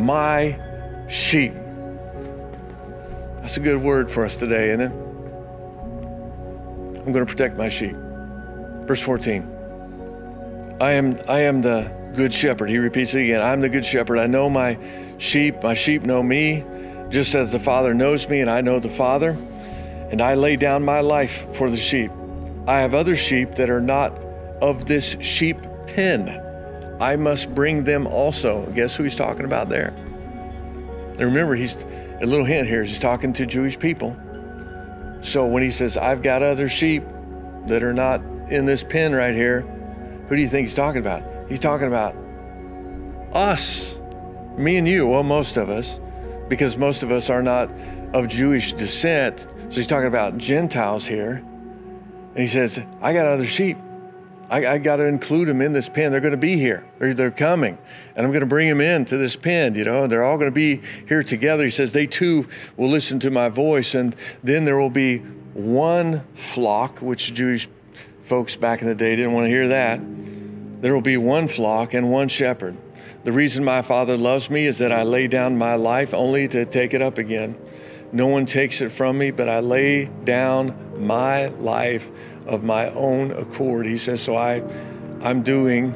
my 0.00 0.58
sheep. 1.08 1.54
That's 3.40 3.56
a 3.56 3.60
good 3.60 3.82
word 3.82 4.10
for 4.10 4.24
us 4.24 4.36
today, 4.36 4.70
isn't 4.70 4.80
it? 4.80 4.92
I'm 6.98 7.12
going 7.12 7.24
to 7.24 7.26
protect 7.26 7.56
my 7.56 7.68
sheep. 7.68 7.96
Verse 8.86 9.00
14. 9.00 10.78
I 10.80 10.92
am 10.92 11.18
I 11.28 11.40
am 11.40 11.62
the 11.62 11.90
good 12.14 12.32
shepherd. 12.32 12.70
He 12.70 12.78
repeats 12.78 13.14
it 13.14 13.24
again. 13.24 13.42
I'm 13.42 13.60
the 13.60 13.68
good 13.68 13.84
shepherd. 13.84 14.18
I 14.18 14.26
know 14.26 14.48
my 14.48 14.78
sheep. 15.18 15.62
My 15.62 15.74
sheep 15.74 16.02
know 16.02 16.22
me, 16.22 16.64
just 17.08 17.34
as 17.34 17.52
the 17.52 17.58
Father 17.58 17.94
knows 17.94 18.28
me 18.28 18.40
and 18.40 18.50
I 18.50 18.60
know 18.60 18.80
the 18.80 18.88
Father. 18.88 19.30
And 20.10 20.20
I 20.20 20.34
lay 20.34 20.56
down 20.56 20.84
my 20.84 21.00
life 21.00 21.46
for 21.54 21.70
the 21.70 21.76
sheep. 21.76 22.10
I 22.66 22.80
have 22.80 22.94
other 22.94 23.16
sheep 23.16 23.56
that 23.56 23.70
are 23.70 23.80
not 23.80 24.12
of 24.60 24.86
this 24.86 25.16
sheep 25.20 25.58
pen. 25.86 26.39
I 27.00 27.16
must 27.16 27.54
bring 27.54 27.84
them 27.84 28.06
also. 28.06 28.66
Guess 28.74 28.94
who 28.94 29.04
he's 29.04 29.16
talking 29.16 29.46
about 29.46 29.68
there? 29.70 29.88
And 29.88 31.20
remember, 31.20 31.56
he's 31.56 31.76
a 32.20 32.26
little 32.26 32.44
hint 32.44 32.68
here. 32.68 32.84
He's 32.84 33.00
talking 33.00 33.32
to 33.34 33.46
Jewish 33.46 33.78
people. 33.78 34.16
So 35.22 35.46
when 35.46 35.62
he 35.62 35.70
says, 35.70 35.96
I've 35.96 36.22
got 36.22 36.42
other 36.42 36.68
sheep 36.68 37.02
that 37.66 37.82
are 37.82 37.92
not 37.92 38.20
in 38.50 38.64
this 38.64 38.84
pen 38.84 39.14
right 39.14 39.34
here, 39.34 39.62
who 40.28 40.36
do 40.36 40.42
you 40.42 40.48
think 40.48 40.68
he's 40.68 40.76
talking 40.76 41.00
about? 41.00 41.22
He's 41.48 41.60
talking 41.60 41.88
about 41.88 42.14
us, 43.32 43.98
me 44.56 44.76
and 44.76 44.86
you, 44.86 45.06
well, 45.06 45.22
most 45.22 45.56
of 45.56 45.70
us, 45.70 45.98
because 46.48 46.76
most 46.76 47.02
of 47.02 47.10
us 47.10 47.30
are 47.30 47.42
not 47.42 47.70
of 48.12 48.28
Jewish 48.28 48.72
descent. 48.72 49.40
So 49.40 49.76
he's 49.76 49.86
talking 49.86 50.08
about 50.08 50.36
Gentiles 50.36 51.06
here. 51.06 51.42
And 52.34 52.38
he 52.38 52.46
says, 52.46 52.78
I 53.00 53.12
got 53.12 53.26
other 53.26 53.46
sheep. 53.46 53.78
I, 54.50 54.66
I 54.66 54.78
got 54.78 54.96
to 54.96 55.04
include 55.04 55.46
them 55.46 55.62
in 55.62 55.72
this 55.72 55.88
pen. 55.88 56.10
They're 56.10 56.20
going 56.20 56.32
to 56.32 56.36
be 56.36 56.56
here. 56.56 56.84
They're, 56.98 57.14
they're 57.14 57.30
coming. 57.30 57.78
And 58.16 58.26
I'm 58.26 58.32
going 58.32 58.40
to 58.40 58.46
bring 58.46 58.68
them 58.68 58.80
in 58.80 59.04
to 59.06 59.16
this 59.16 59.36
pen, 59.36 59.76
you 59.76 59.84
know. 59.84 60.08
They're 60.08 60.24
all 60.24 60.36
going 60.36 60.50
to 60.50 60.54
be 60.54 60.80
here 61.08 61.22
together. 61.22 61.62
He 61.62 61.70
says, 61.70 61.92
they 61.92 62.08
too 62.08 62.48
will 62.76 62.88
listen 62.88 63.20
to 63.20 63.30
my 63.30 63.48
voice. 63.48 63.94
And 63.94 64.14
then 64.42 64.64
there 64.64 64.76
will 64.76 64.90
be 64.90 65.18
one 65.54 66.24
flock, 66.34 66.98
which 66.98 67.32
Jewish 67.32 67.68
folks 68.24 68.56
back 68.56 68.82
in 68.82 68.88
the 68.88 68.94
day 68.94 69.14
didn't 69.14 69.32
want 69.32 69.44
to 69.44 69.50
hear 69.50 69.68
that. 69.68 70.00
There 70.82 70.92
will 70.92 71.00
be 71.00 71.16
one 71.16 71.46
flock 71.46 71.94
and 71.94 72.10
one 72.10 72.28
shepherd. 72.28 72.76
The 73.22 73.32
reason 73.32 73.62
my 73.62 73.82
Father 73.82 74.16
loves 74.16 74.50
me 74.50 74.66
is 74.66 74.78
that 74.78 74.90
I 74.90 75.04
lay 75.04 75.28
down 75.28 75.58
my 75.58 75.76
life 75.76 76.12
only 76.12 76.48
to 76.48 76.64
take 76.64 76.92
it 76.92 77.02
up 77.02 77.18
again. 77.18 77.56
No 78.12 78.26
one 78.26 78.46
takes 78.46 78.80
it 78.80 78.90
from 78.90 79.18
me, 79.18 79.30
but 79.30 79.48
I 79.48 79.60
lay 79.60 80.06
down 80.06 81.06
my 81.06 81.46
life 81.46 82.10
of 82.46 82.62
my 82.62 82.90
own 82.90 83.30
accord. 83.32 83.86
He 83.86 83.98
says, 83.98 84.20
So 84.20 84.36
I, 84.36 84.62
I'm 85.20 85.42
doing, 85.42 85.94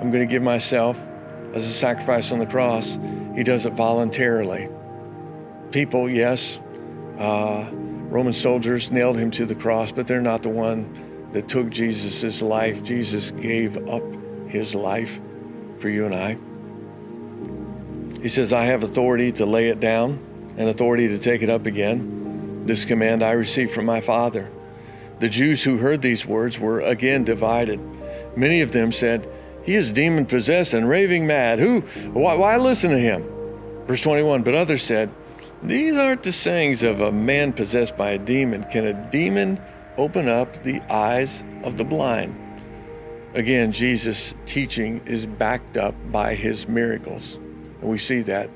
I'm 0.00 0.10
going 0.10 0.26
to 0.26 0.30
give 0.30 0.42
myself 0.42 0.98
as 1.54 1.66
a 1.66 1.72
sacrifice 1.72 2.32
on 2.32 2.38
the 2.38 2.46
cross. 2.46 2.98
He 3.34 3.42
does 3.42 3.66
it 3.66 3.72
voluntarily. 3.72 4.68
People, 5.70 6.08
yes, 6.08 6.60
uh, 7.18 7.70
Roman 7.72 8.32
soldiers 8.32 8.90
nailed 8.90 9.16
him 9.16 9.30
to 9.32 9.46
the 9.46 9.54
cross, 9.54 9.90
but 9.90 10.06
they're 10.06 10.20
not 10.20 10.42
the 10.42 10.48
one 10.48 11.28
that 11.32 11.48
took 11.48 11.70
Jesus' 11.70 12.40
life. 12.42 12.82
Jesus 12.82 13.30
gave 13.30 13.76
up 13.88 14.02
his 14.48 14.74
life 14.74 15.20
for 15.78 15.88
you 15.88 16.06
and 16.06 16.14
I. 16.14 16.38
He 18.22 18.28
says, 18.28 18.52
I 18.52 18.64
have 18.64 18.82
authority 18.82 19.32
to 19.32 19.46
lay 19.46 19.68
it 19.68 19.80
down 19.80 20.18
and 20.56 20.68
authority 20.68 21.08
to 21.08 21.18
take 21.18 21.42
it 21.42 21.50
up 21.50 21.66
again. 21.66 22.64
This 22.64 22.84
command 22.84 23.22
I 23.22 23.32
received 23.32 23.72
from 23.72 23.84
my 23.84 24.00
Father. 24.00 24.50
The 25.18 25.28
Jews 25.28 25.64
who 25.64 25.78
heard 25.78 26.02
these 26.02 26.26
words 26.26 26.58
were 26.58 26.80
again 26.80 27.24
divided. 27.24 27.80
Many 28.36 28.60
of 28.60 28.72
them 28.72 28.92
said, 28.92 29.28
He 29.64 29.74
is 29.74 29.92
demon 29.92 30.26
possessed 30.26 30.74
and 30.74 30.88
raving 30.88 31.26
mad. 31.26 31.58
Who? 31.58 31.80
Why, 32.12 32.34
why 32.34 32.56
listen 32.56 32.90
to 32.90 32.98
him? 32.98 33.24
Verse 33.86 34.02
21 34.02 34.42
But 34.42 34.54
others 34.54 34.82
said, 34.82 35.10
These 35.62 35.96
aren't 35.96 36.22
the 36.22 36.32
sayings 36.32 36.82
of 36.82 37.00
a 37.00 37.12
man 37.12 37.52
possessed 37.52 37.96
by 37.96 38.10
a 38.10 38.18
demon. 38.18 38.64
Can 38.64 38.86
a 38.86 39.10
demon 39.10 39.60
open 39.96 40.28
up 40.28 40.62
the 40.62 40.80
eyes 40.92 41.44
of 41.62 41.78
the 41.78 41.84
blind? 41.84 42.42
Again, 43.34 43.72
Jesus' 43.72 44.34
teaching 44.46 45.00
is 45.06 45.26
backed 45.26 45.76
up 45.76 45.94
by 46.10 46.34
his 46.34 46.68
miracles. 46.68 47.36
And 47.80 47.90
we 47.90 47.98
see 47.98 48.20
that 48.22 48.50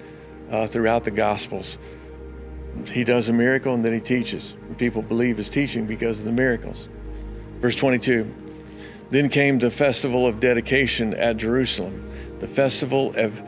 uh, 0.50 0.66
throughout 0.66 1.04
the 1.04 1.10
Gospels. 1.10 1.78
He 2.86 3.04
does 3.04 3.28
a 3.28 3.32
miracle 3.32 3.74
and 3.74 3.84
then 3.84 3.92
he 3.92 4.00
teaches. 4.00 4.56
People 4.78 5.02
believe 5.02 5.36
his 5.36 5.50
teaching 5.50 5.86
because 5.86 6.20
of 6.20 6.26
the 6.26 6.32
miracles. 6.32 6.88
Verse 7.58 7.74
22 7.74 8.32
Then 9.10 9.28
came 9.28 9.58
the 9.58 9.70
festival 9.70 10.26
of 10.26 10.40
dedication 10.40 11.14
at 11.14 11.36
Jerusalem. 11.36 12.10
The 12.40 12.48
festival 12.48 13.14
of 13.16 13.42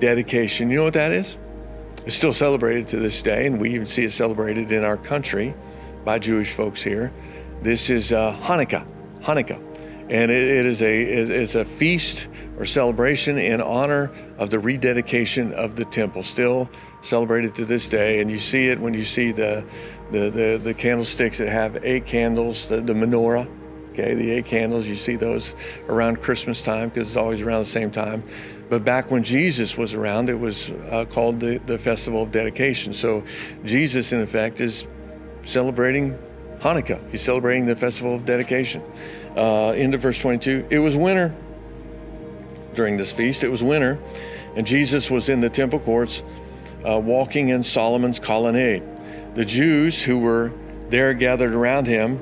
dedication. 0.00 0.70
You 0.70 0.78
know 0.78 0.84
what 0.84 0.94
that 0.94 1.12
is? 1.12 1.36
It's 2.06 2.16
still 2.16 2.32
celebrated 2.32 2.88
to 2.88 2.96
this 2.96 3.20
day, 3.20 3.46
and 3.46 3.60
we 3.60 3.74
even 3.74 3.86
see 3.86 4.04
it 4.04 4.12
celebrated 4.12 4.72
in 4.72 4.84
our 4.84 4.96
country 4.96 5.54
by 6.04 6.18
Jewish 6.18 6.52
folks 6.52 6.82
here. 6.82 7.12
This 7.60 7.90
is 7.90 8.12
uh, 8.12 8.34
Hanukkah. 8.40 8.86
Hanukkah 9.20 9.67
and 10.10 10.30
it, 10.30 10.58
it 10.58 10.66
is 10.66 10.82
a 10.82 11.02
is 11.02 11.54
a 11.54 11.64
feast 11.64 12.28
or 12.58 12.64
celebration 12.64 13.38
in 13.38 13.60
honor 13.60 14.10
of 14.38 14.50
the 14.50 14.58
rededication 14.58 15.52
of 15.52 15.76
the 15.76 15.84
temple, 15.84 16.22
still 16.22 16.70
celebrated 17.02 17.54
to 17.56 17.64
this 17.64 17.88
day. 17.88 18.20
And 18.20 18.30
you 18.30 18.38
see 18.38 18.68
it 18.68 18.80
when 18.80 18.94
you 18.94 19.04
see 19.04 19.32
the 19.32 19.64
the 20.10 20.30
the, 20.30 20.60
the 20.62 20.74
candlesticks 20.74 21.38
that 21.38 21.48
have 21.48 21.84
eight 21.84 22.06
candles, 22.06 22.68
the, 22.68 22.80
the 22.80 22.94
menorah. 22.94 23.48
Okay, 23.92 24.14
the 24.14 24.30
eight 24.30 24.46
candles, 24.46 24.86
you 24.86 24.94
see 24.94 25.16
those 25.16 25.56
around 25.88 26.22
Christmas 26.22 26.62
time 26.62 26.88
because 26.88 27.08
it's 27.08 27.16
always 27.16 27.42
around 27.42 27.58
the 27.58 27.64
same 27.64 27.90
time. 27.90 28.22
But 28.68 28.84
back 28.84 29.10
when 29.10 29.24
Jesus 29.24 29.76
was 29.76 29.92
around, 29.92 30.28
it 30.28 30.38
was 30.38 30.70
uh, 30.70 31.04
called 31.06 31.40
the, 31.40 31.58
the 31.66 31.78
Festival 31.78 32.22
of 32.22 32.30
Dedication. 32.30 32.92
So 32.92 33.24
Jesus, 33.64 34.12
in 34.12 34.20
effect, 34.20 34.60
is 34.60 34.86
celebrating 35.42 36.16
Hanukkah. 36.60 37.00
He's 37.10 37.22
celebrating 37.22 37.66
the 37.66 37.74
Festival 37.74 38.14
of 38.14 38.24
Dedication 38.24 38.84
uh, 39.38 39.72
into 39.76 39.96
verse 39.98 40.18
22. 40.18 40.66
It 40.68 40.80
was 40.80 40.96
winter 40.96 41.34
during 42.74 42.96
this 42.96 43.12
feast. 43.12 43.44
It 43.44 43.50
was 43.50 43.62
winter, 43.62 43.98
and 44.56 44.66
Jesus 44.66 45.10
was 45.10 45.28
in 45.28 45.40
the 45.40 45.48
temple 45.48 45.78
courts 45.78 46.22
uh, 46.86 46.98
walking 46.98 47.50
in 47.50 47.62
Solomon's 47.62 48.18
colonnade. 48.18 48.82
The 49.34 49.44
Jews 49.44 50.02
who 50.02 50.18
were 50.18 50.52
there 50.90 51.14
gathered 51.14 51.54
around 51.54 51.86
him. 51.86 52.20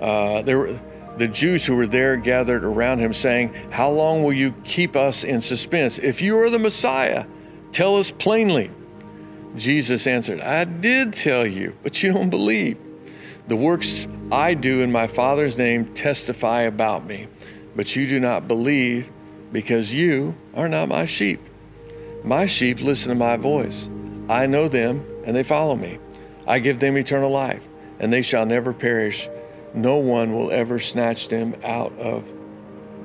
Uh, 0.00 0.42
there 0.42 0.58
were 0.58 0.80
the 1.16 1.26
Jews 1.26 1.64
who 1.64 1.74
were 1.74 1.86
there 1.86 2.16
gathered 2.16 2.64
around 2.64 3.00
him, 3.00 3.12
saying, 3.12 3.52
How 3.70 3.90
long 3.90 4.22
will 4.22 4.32
you 4.32 4.52
keep 4.64 4.94
us 4.94 5.24
in 5.24 5.40
suspense? 5.40 5.98
If 5.98 6.22
you 6.22 6.38
are 6.38 6.50
the 6.50 6.58
Messiah, 6.58 7.26
tell 7.72 7.96
us 7.96 8.10
plainly. 8.10 8.70
Jesus 9.56 10.06
answered, 10.06 10.40
I 10.40 10.64
did 10.64 11.12
tell 11.12 11.46
you, 11.46 11.76
but 11.82 12.02
you 12.02 12.12
don't 12.12 12.30
believe. 12.30 12.78
The 13.48 13.56
works 13.56 14.06
I 14.30 14.52
do 14.52 14.82
in 14.82 14.92
my 14.92 15.06
Father's 15.06 15.56
name 15.56 15.94
testify 15.94 16.62
about 16.62 17.06
me, 17.06 17.28
but 17.74 17.96
you 17.96 18.06
do 18.06 18.20
not 18.20 18.46
believe 18.46 19.10
because 19.52 19.94
you 19.94 20.34
are 20.54 20.68
not 20.68 20.90
my 20.90 21.06
sheep. 21.06 21.40
My 22.24 22.44
sheep 22.44 22.82
listen 22.82 23.08
to 23.08 23.14
my 23.14 23.38
voice. 23.38 23.88
I 24.28 24.44
know 24.44 24.68
them, 24.68 25.06
and 25.24 25.34
they 25.34 25.42
follow 25.42 25.76
me. 25.76 25.98
I 26.46 26.58
give 26.58 26.78
them 26.78 26.98
eternal 26.98 27.30
life, 27.30 27.66
and 28.00 28.12
they 28.12 28.20
shall 28.20 28.44
never 28.44 28.74
perish. 28.74 29.30
No 29.72 29.96
one 29.96 30.34
will 30.34 30.50
ever 30.50 30.78
snatch 30.78 31.28
them 31.28 31.56
out 31.64 31.96
of 31.98 32.30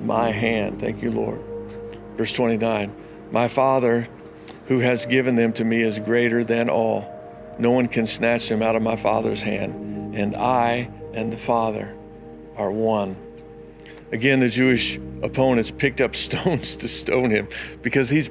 my 0.02 0.30
hand. 0.30 0.78
Thank 0.78 1.02
you, 1.02 1.10
Lord. 1.10 1.40
Verse 2.18 2.34
29 2.34 2.94
My 3.32 3.48
Father, 3.48 4.06
who 4.66 4.80
has 4.80 5.06
given 5.06 5.36
them 5.36 5.54
to 5.54 5.64
me, 5.64 5.80
is 5.80 5.98
greater 6.00 6.44
than 6.44 6.68
all. 6.68 7.10
No 7.58 7.70
one 7.70 7.88
can 7.88 8.06
snatch 8.06 8.50
them 8.50 8.60
out 8.60 8.76
of 8.76 8.82
my 8.82 8.96
Father's 8.96 9.40
hand, 9.40 10.14
and 10.14 10.36
I 10.36 10.90
and 11.14 11.32
the 11.32 11.36
Father 11.36 11.96
are 12.56 12.70
one. 12.70 13.16
Again, 14.12 14.40
the 14.40 14.48
Jewish 14.48 14.98
opponents 15.22 15.70
picked 15.70 16.00
up 16.00 16.14
stones 16.26 16.76
to 16.76 16.88
stone 16.88 17.30
him 17.30 17.48
because 17.82 18.10
he's, 18.10 18.30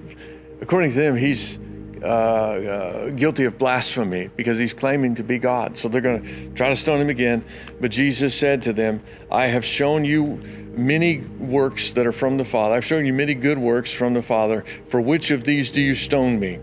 according 0.61 0.91
to 0.91 0.97
them, 0.97 1.15
he's 1.15 1.59
uh, 2.01 2.05
uh, 2.05 3.09
guilty 3.11 3.45
of 3.45 3.57
blasphemy 3.57 4.29
because 4.35 4.59
he's 4.59 4.73
claiming 4.73 5.15
to 5.15 5.23
be 5.23 5.37
God. 5.37 5.77
So 5.77 5.87
they're 5.87 6.01
going 6.01 6.23
to 6.23 6.49
try 6.53 6.69
to 6.69 6.75
stone 6.75 6.99
him 6.99 7.09
again. 7.09 7.45
But 7.79 7.91
Jesus 7.91 8.35
said 8.35 8.61
to 8.63 8.73
them, 8.73 9.01
I 9.31 9.47
have 9.47 9.63
shown 9.63 10.03
you 10.03 10.41
many 10.75 11.19
works 11.19 11.93
that 11.93 12.05
are 12.05 12.11
from 12.11 12.37
the 12.37 12.45
Father. 12.45 12.75
I've 12.75 12.85
shown 12.85 13.05
you 13.05 13.13
many 13.13 13.33
good 13.33 13.57
works 13.57 13.93
from 13.93 14.13
the 14.13 14.21
Father. 14.21 14.65
For 14.87 14.99
which 14.99 15.31
of 15.31 15.45
these 15.45 15.71
do 15.71 15.81
you 15.81 15.95
stone 15.95 16.39
me? 16.39 16.59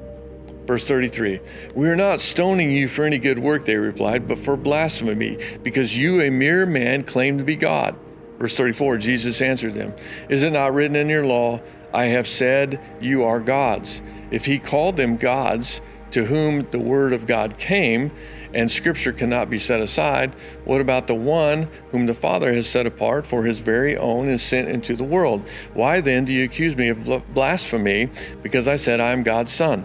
Verse 0.70 0.86
33 0.86 1.40
We 1.74 1.88
are 1.88 1.96
not 1.96 2.20
stoning 2.20 2.70
you 2.70 2.86
for 2.86 3.04
any 3.04 3.18
good 3.18 3.40
work, 3.40 3.64
they 3.64 3.74
replied, 3.74 4.28
but 4.28 4.38
for 4.38 4.56
blasphemy, 4.56 5.36
because 5.64 5.98
you, 5.98 6.20
a 6.20 6.30
mere 6.30 6.64
man, 6.64 7.02
claim 7.02 7.38
to 7.38 7.42
be 7.42 7.56
God. 7.56 7.96
Verse 8.38 8.56
34 8.56 8.98
Jesus 8.98 9.42
answered 9.42 9.74
them 9.74 9.92
Is 10.28 10.44
it 10.44 10.52
not 10.52 10.72
written 10.72 10.94
in 10.94 11.08
your 11.08 11.26
law, 11.26 11.60
I 11.92 12.04
have 12.04 12.28
said 12.28 12.80
you 13.00 13.24
are 13.24 13.40
gods? 13.40 14.00
If 14.30 14.44
he 14.44 14.60
called 14.60 14.96
them 14.96 15.16
gods, 15.16 15.80
to 16.12 16.26
whom 16.26 16.70
the 16.70 16.78
word 16.78 17.14
of 17.14 17.26
God 17.26 17.58
came, 17.58 18.12
and 18.54 18.70
scripture 18.70 19.12
cannot 19.12 19.50
be 19.50 19.58
set 19.58 19.80
aside, 19.80 20.36
what 20.64 20.80
about 20.80 21.08
the 21.08 21.16
one 21.16 21.68
whom 21.90 22.06
the 22.06 22.14
Father 22.14 22.54
has 22.54 22.68
set 22.68 22.86
apart 22.86 23.26
for 23.26 23.42
his 23.42 23.58
very 23.58 23.96
own 23.96 24.28
and 24.28 24.40
sent 24.40 24.68
into 24.68 24.94
the 24.94 25.02
world? 25.02 25.42
Why 25.74 26.00
then 26.00 26.26
do 26.26 26.32
you 26.32 26.44
accuse 26.44 26.76
me 26.76 26.90
of 26.90 27.34
blasphemy 27.34 28.08
because 28.40 28.68
I 28.68 28.76
said 28.76 29.00
I 29.00 29.10
am 29.10 29.24
God's 29.24 29.50
son? 29.50 29.84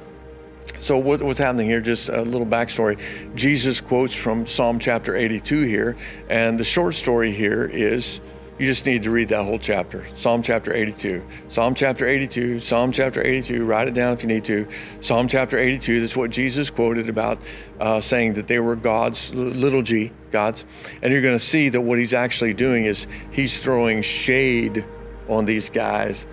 So, 0.79 0.97
what, 0.97 1.21
what's 1.21 1.39
happening 1.39 1.67
here, 1.67 1.81
just 1.81 2.09
a 2.09 2.21
little 2.21 2.47
backstory. 2.47 2.99
Jesus 3.35 3.81
quotes 3.81 4.13
from 4.13 4.45
Psalm 4.45 4.79
chapter 4.79 5.15
82 5.15 5.61
here, 5.61 5.97
and 6.29 6.59
the 6.59 6.63
short 6.63 6.95
story 6.95 7.31
here 7.31 7.65
is 7.65 8.21
you 8.57 8.65
just 8.65 8.85
need 8.85 9.03
to 9.03 9.11
read 9.11 9.27
that 9.29 9.43
whole 9.43 9.59
chapter 9.59 10.05
Psalm 10.15 10.41
chapter 10.41 10.73
82. 10.73 11.21
Psalm 11.49 11.75
chapter 11.75 12.07
82, 12.07 12.61
Psalm 12.61 12.91
chapter 12.93 13.21
82, 13.21 13.65
write 13.65 13.89
it 13.89 13.93
down 13.93 14.13
if 14.13 14.21
you 14.21 14.29
need 14.29 14.45
to. 14.45 14.67
Psalm 15.01 15.27
chapter 15.27 15.57
82, 15.57 15.99
that's 15.99 16.15
what 16.15 16.29
Jesus 16.29 16.69
quoted 16.69 17.09
about 17.09 17.37
uh, 17.81 17.99
saying 17.99 18.33
that 18.33 18.47
they 18.47 18.59
were 18.59 18.77
gods, 18.77 19.33
little 19.33 19.81
g, 19.81 20.11
gods. 20.31 20.63
And 21.01 21.11
you're 21.11 21.21
going 21.21 21.37
to 21.37 21.43
see 21.43 21.67
that 21.69 21.81
what 21.81 21.99
he's 21.99 22.13
actually 22.13 22.53
doing 22.53 22.85
is 22.85 23.07
he's 23.31 23.59
throwing 23.59 24.01
shade 24.01 24.85
on 25.27 25.43
these 25.43 25.69
guys 25.69 26.25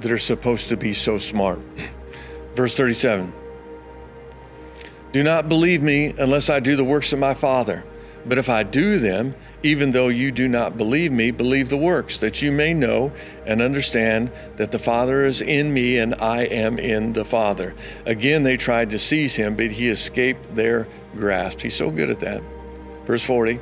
that 0.00 0.10
are 0.10 0.18
supposed 0.18 0.70
to 0.70 0.76
be 0.76 0.94
so 0.94 1.18
smart. 1.18 1.60
Verse 2.54 2.74
37. 2.74 3.45
Do 5.12 5.22
not 5.22 5.48
believe 5.48 5.82
me 5.82 6.14
unless 6.18 6.50
I 6.50 6.60
do 6.60 6.76
the 6.76 6.84
works 6.84 7.12
of 7.12 7.18
my 7.18 7.34
Father. 7.34 7.84
But 8.26 8.38
if 8.38 8.48
I 8.48 8.64
do 8.64 8.98
them, 8.98 9.36
even 9.62 9.92
though 9.92 10.08
you 10.08 10.32
do 10.32 10.48
not 10.48 10.76
believe 10.76 11.12
me, 11.12 11.30
believe 11.30 11.68
the 11.68 11.76
works, 11.76 12.18
that 12.18 12.42
you 12.42 12.50
may 12.50 12.74
know 12.74 13.12
and 13.46 13.62
understand 13.62 14.32
that 14.56 14.72
the 14.72 14.78
Father 14.78 15.24
is 15.24 15.40
in 15.40 15.72
me 15.72 15.98
and 15.98 16.14
I 16.16 16.42
am 16.42 16.78
in 16.78 17.12
the 17.12 17.24
Father. 17.24 17.74
Again, 18.04 18.42
they 18.42 18.56
tried 18.56 18.90
to 18.90 18.98
seize 18.98 19.36
him, 19.36 19.54
but 19.54 19.70
he 19.70 19.88
escaped 19.88 20.56
their 20.56 20.88
grasp. 21.14 21.60
He's 21.60 21.76
so 21.76 21.90
good 21.90 22.10
at 22.10 22.20
that. 22.20 22.42
Verse 23.06 23.22
40 23.22 23.60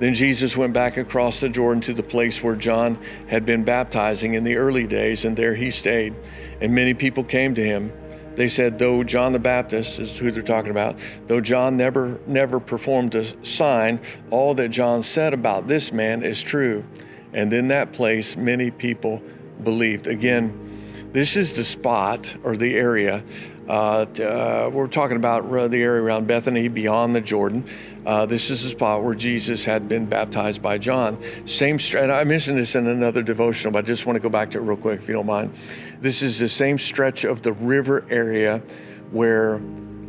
Then 0.00 0.12
Jesus 0.12 0.56
went 0.56 0.72
back 0.72 0.96
across 0.96 1.38
the 1.38 1.48
Jordan 1.48 1.80
to 1.82 1.94
the 1.94 2.02
place 2.02 2.42
where 2.42 2.56
John 2.56 2.98
had 3.28 3.46
been 3.46 3.62
baptizing 3.62 4.34
in 4.34 4.42
the 4.42 4.56
early 4.56 4.88
days, 4.88 5.24
and 5.24 5.36
there 5.36 5.54
he 5.54 5.70
stayed. 5.70 6.14
And 6.60 6.74
many 6.74 6.94
people 6.94 7.22
came 7.22 7.54
to 7.54 7.64
him 7.64 7.92
they 8.34 8.48
said, 8.48 8.78
though 8.78 9.02
John 9.04 9.32
the 9.32 9.38
Baptist 9.38 9.98
is 9.98 10.16
who 10.16 10.30
they're 10.30 10.42
talking 10.42 10.70
about, 10.70 10.98
though 11.26 11.40
John 11.40 11.76
never 11.76 12.20
never 12.26 12.60
performed 12.60 13.14
a 13.14 13.24
sign, 13.44 14.00
all 14.30 14.54
that 14.54 14.68
John 14.68 15.02
said 15.02 15.34
about 15.34 15.66
this 15.66 15.92
man 15.92 16.22
is 16.22 16.42
true. 16.42 16.84
And 17.32 17.52
in 17.52 17.68
that 17.68 17.92
place, 17.92 18.36
many 18.36 18.70
people 18.70 19.22
believed. 19.62 20.06
Again, 20.06 21.08
this 21.12 21.36
is 21.36 21.56
the 21.56 21.64
spot 21.64 22.36
or 22.42 22.56
the 22.56 22.76
area. 22.76 23.22
Uh, 23.68 24.04
uh, 24.20 24.70
we're 24.72 24.88
talking 24.88 25.16
about 25.16 25.48
the 25.48 25.82
area 25.82 26.02
around 26.02 26.26
Bethany, 26.26 26.66
beyond 26.66 27.14
the 27.14 27.20
Jordan. 27.20 27.64
Uh, 28.06 28.24
this 28.26 28.50
is 28.50 28.62
the 28.64 28.70
spot 28.70 29.02
where 29.02 29.14
Jesus 29.14 29.64
had 29.64 29.88
been 29.88 30.06
baptized 30.06 30.62
by 30.62 30.78
John. 30.78 31.18
Same, 31.46 31.78
and 31.96 32.10
I 32.10 32.24
mentioned 32.24 32.58
this 32.58 32.74
in 32.74 32.86
another 32.86 33.22
devotional, 33.22 33.72
but 33.72 33.84
I 33.84 33.86
just 33.86 34.06
want 34.06 34.16
to 34.16 34.20
go 34.20 34.30
back 34.30 34.50
to 34.52 34.58
it 34.58 34.62
real 34.62 34.76
quick, 34.76 35.00
if 35.02 35.08
you 35.08 35.14
don't 35.14 35.26
mind. 35.26 35.54
This 36.00 36.22
is 36.22 36.38
the 36.38 36.48
same 36.48 36.78
stretch 36.78 37.24
of 37.24 37.42
the 37.42 37.52
river 37.52 38.04
area 38.08 38.62
where 39.10 39.56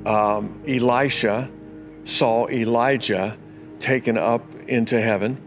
um, 0.05 0.63
Elisha 0.67 1.50
saw 2.05 2.48
Elijah 2.48 3.38
taken 3.79 4.17
up 4.17 4.45
into 4.67 5.01
heaven. 5.01 5.41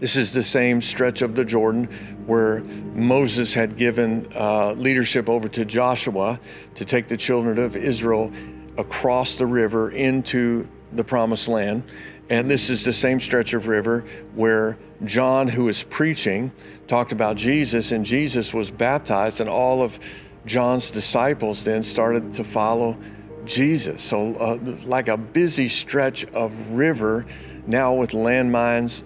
This 0.00 0.16
is 0.16 0.32
the 0.32 0.44
same 0.44 0.80
stretch 0.80 1.22
of 1.22 1.34
the 1.34 1.44
Jordan 1.44 1.86
where 2.26 2.60
Moses 2.94 3.54
had 3.54 3.76
given 3.76 4.30
uh, 4.34 4.72
leadership 4.72 5.28
over 5.28 5.48
to 5.48 5.64
Joshua 5.64 6.38
to 6.74 6.84
take 6.84 7.08
the 7.08 7.16
children 7.16 7.58
of 7.58 7.74
Israel 7.74 8.30
across 8.76 9.36
the 9.36 9.46
river 9.46 9.90
into 9.90 10.68
the 10.92 11.04
promised 11.04 11.48
land. 11.48 11.84
And 12.30 12.50
this 12.50 12.68
is 12.68 12.84
the 12.84 12.92
same 12.92 13.20
stretch 13.20 13.54
of 13.54 13.68
river 13.68 14.04
where 14.34 14.78
John, 15.04 15.48
who 15.48 15.64
was 15.64 15.82
preaching, 15.84 16.52
talked 16.86 17.12
about 17.12 17.36
Jesus, 17.36 17.92
and 17.92 18.04
Jesus 18.04 18.52
was 18.52 18.70
baptized, 18.70 19.40
and 19.40 19.48
all 19.48 19.82
of 19.82 19.98
John's 20.44 20.90
disciples 20.90 21.64
then 21.64 21.82
started 21.82 22.34
to 22.34 22.44
follow 22.44 22.96
Jesus. 23.44 24.02
So, 24.02 24.34
uh, 24.34 24.58
like 24.84 25.08
a 25.08 25.16
busy 25.16 25.68
stretch 25.68 26.26
of 26.26 26.72
river 26.72 27.24
now 27.66 27.94
with 27.94 28.10
landmines 28.10 29.02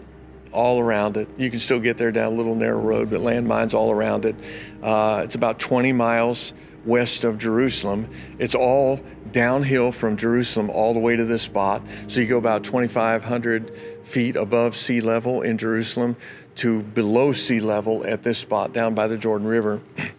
all 0.53 0.81
around 0.81 1.17
it. 1.17 1.29
You 1.37 1.51
can 1.51 1.61
still 1.61 1.81
get 1.81 1.97
there 1.97 2.13
down 2.13 2.33
a 2.33 2.37
little 2.37 2.55
narrow 2.55 2.81
road, 2.81 3.11
but 3.11 3.21
landmines 3.21 3.73
all 3.75 3.91
around 3.91 4.25
it. 4.25 4.35
Uh, 4.83 5.23
it's 5.25 5.35
about 5.35 5.59
20 5.59 5.93
miles 5.93 6.53
west 6.85 7.25
of 7.25 7.39
Jerusalem. 7.39 8.09
It's 8.39 8.55
all 8.55 9.01
downhill 9.33 9.93
from 9.93 10.17
Jerusalem 10.17 10.71
all 10.71 10.95
the 10.95 11.01
way 11.01 11.17
to 11.17 11.25
this 11.25 11.43
spot. 11.43 11.83
So 12.07 12.21
you 12.21 12.27
go 12.27 12.39
about 12.39 12.65
2,500 12.65 13.75
feet 14.05 14.37
above 14.37 14.77
sea 14.77 15.01
level 15.01 15.43
in 15.43 15.59
Jerusalem 15.59 16.17
to 16.57 16.83
below 16.83 17.33
sea 17.33 17.61
level 17.61 18.07
at 18.07 18.23
this 18.23 18.39
spot 18.39 18.73
down 18.73 18.95
by 18.95 19.07
the 19.07 19.17
Jordan 19.17 19.47
River. 19.47 19.81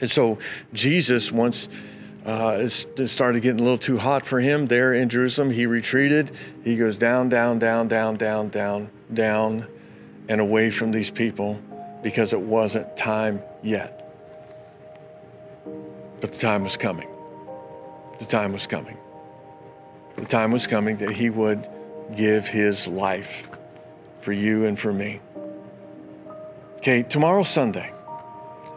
And 0.00 0.10
so 0.10 0.38
Jesus, 0.72 1.30
once 1.30 1.68
uh, 2.26 2.58
it 2.60 3.08
started 3.08 3.40
getting 3.40 3.60
a 3.60 3.62
little 3.62 3.78
too 3.78 3.98
hot 3.98 4.26
for 4.26 4.40
him 4.40 4.66
there 4.66 4.92
in 4.92 5.08
Jerusalem, 5.08 5.50
he 5.50 5.64
retreated. 5.64 6.32
He 6.64 6.76
goes 6.76 6.98
down, 6.98 7.28
down, 7.28 7.60
down, 7.60 7.86
down, 7.86 8.16
down, 8.16 8.48
down, 8.48 8.90
down, 9.12 9.68
and 10.28 10.40
away 10.40 10.70
from 10.70 10.90
these 10.90 11.10
people 11.10 11.60
because 12.02 12.32
it 12.32 12.40
wasn't 12.40 12.96
time 12.96 13.42
yet. 13.62 13.98
But 16.20 16.32
the 16.32 16.38
time 16.38 16.64
was 16.64 16.76
coming. 16.76 17.11
The 18.22 18.28
time 18.28 18.52
was 18.52 18.68
coming. 18.68 18.96
The 20.14 20.24
time 20.24 20.52
was 20.52 20.68
coming 20.68 20.96
that 20.98 21.10
he 21.10 21.28
would 21.28 21.68
give 22.14 22.46
his 22.46 22.86
life 22.86 23.50
for 24.20 24.32
you 24.32 24.66
and 24.66 24.78
for 24.78 24.92
me. 24.92 25.18
Okay, 26.76 27.02
tomorrow's 27.02 27.48
Sunday. 27.48 27.92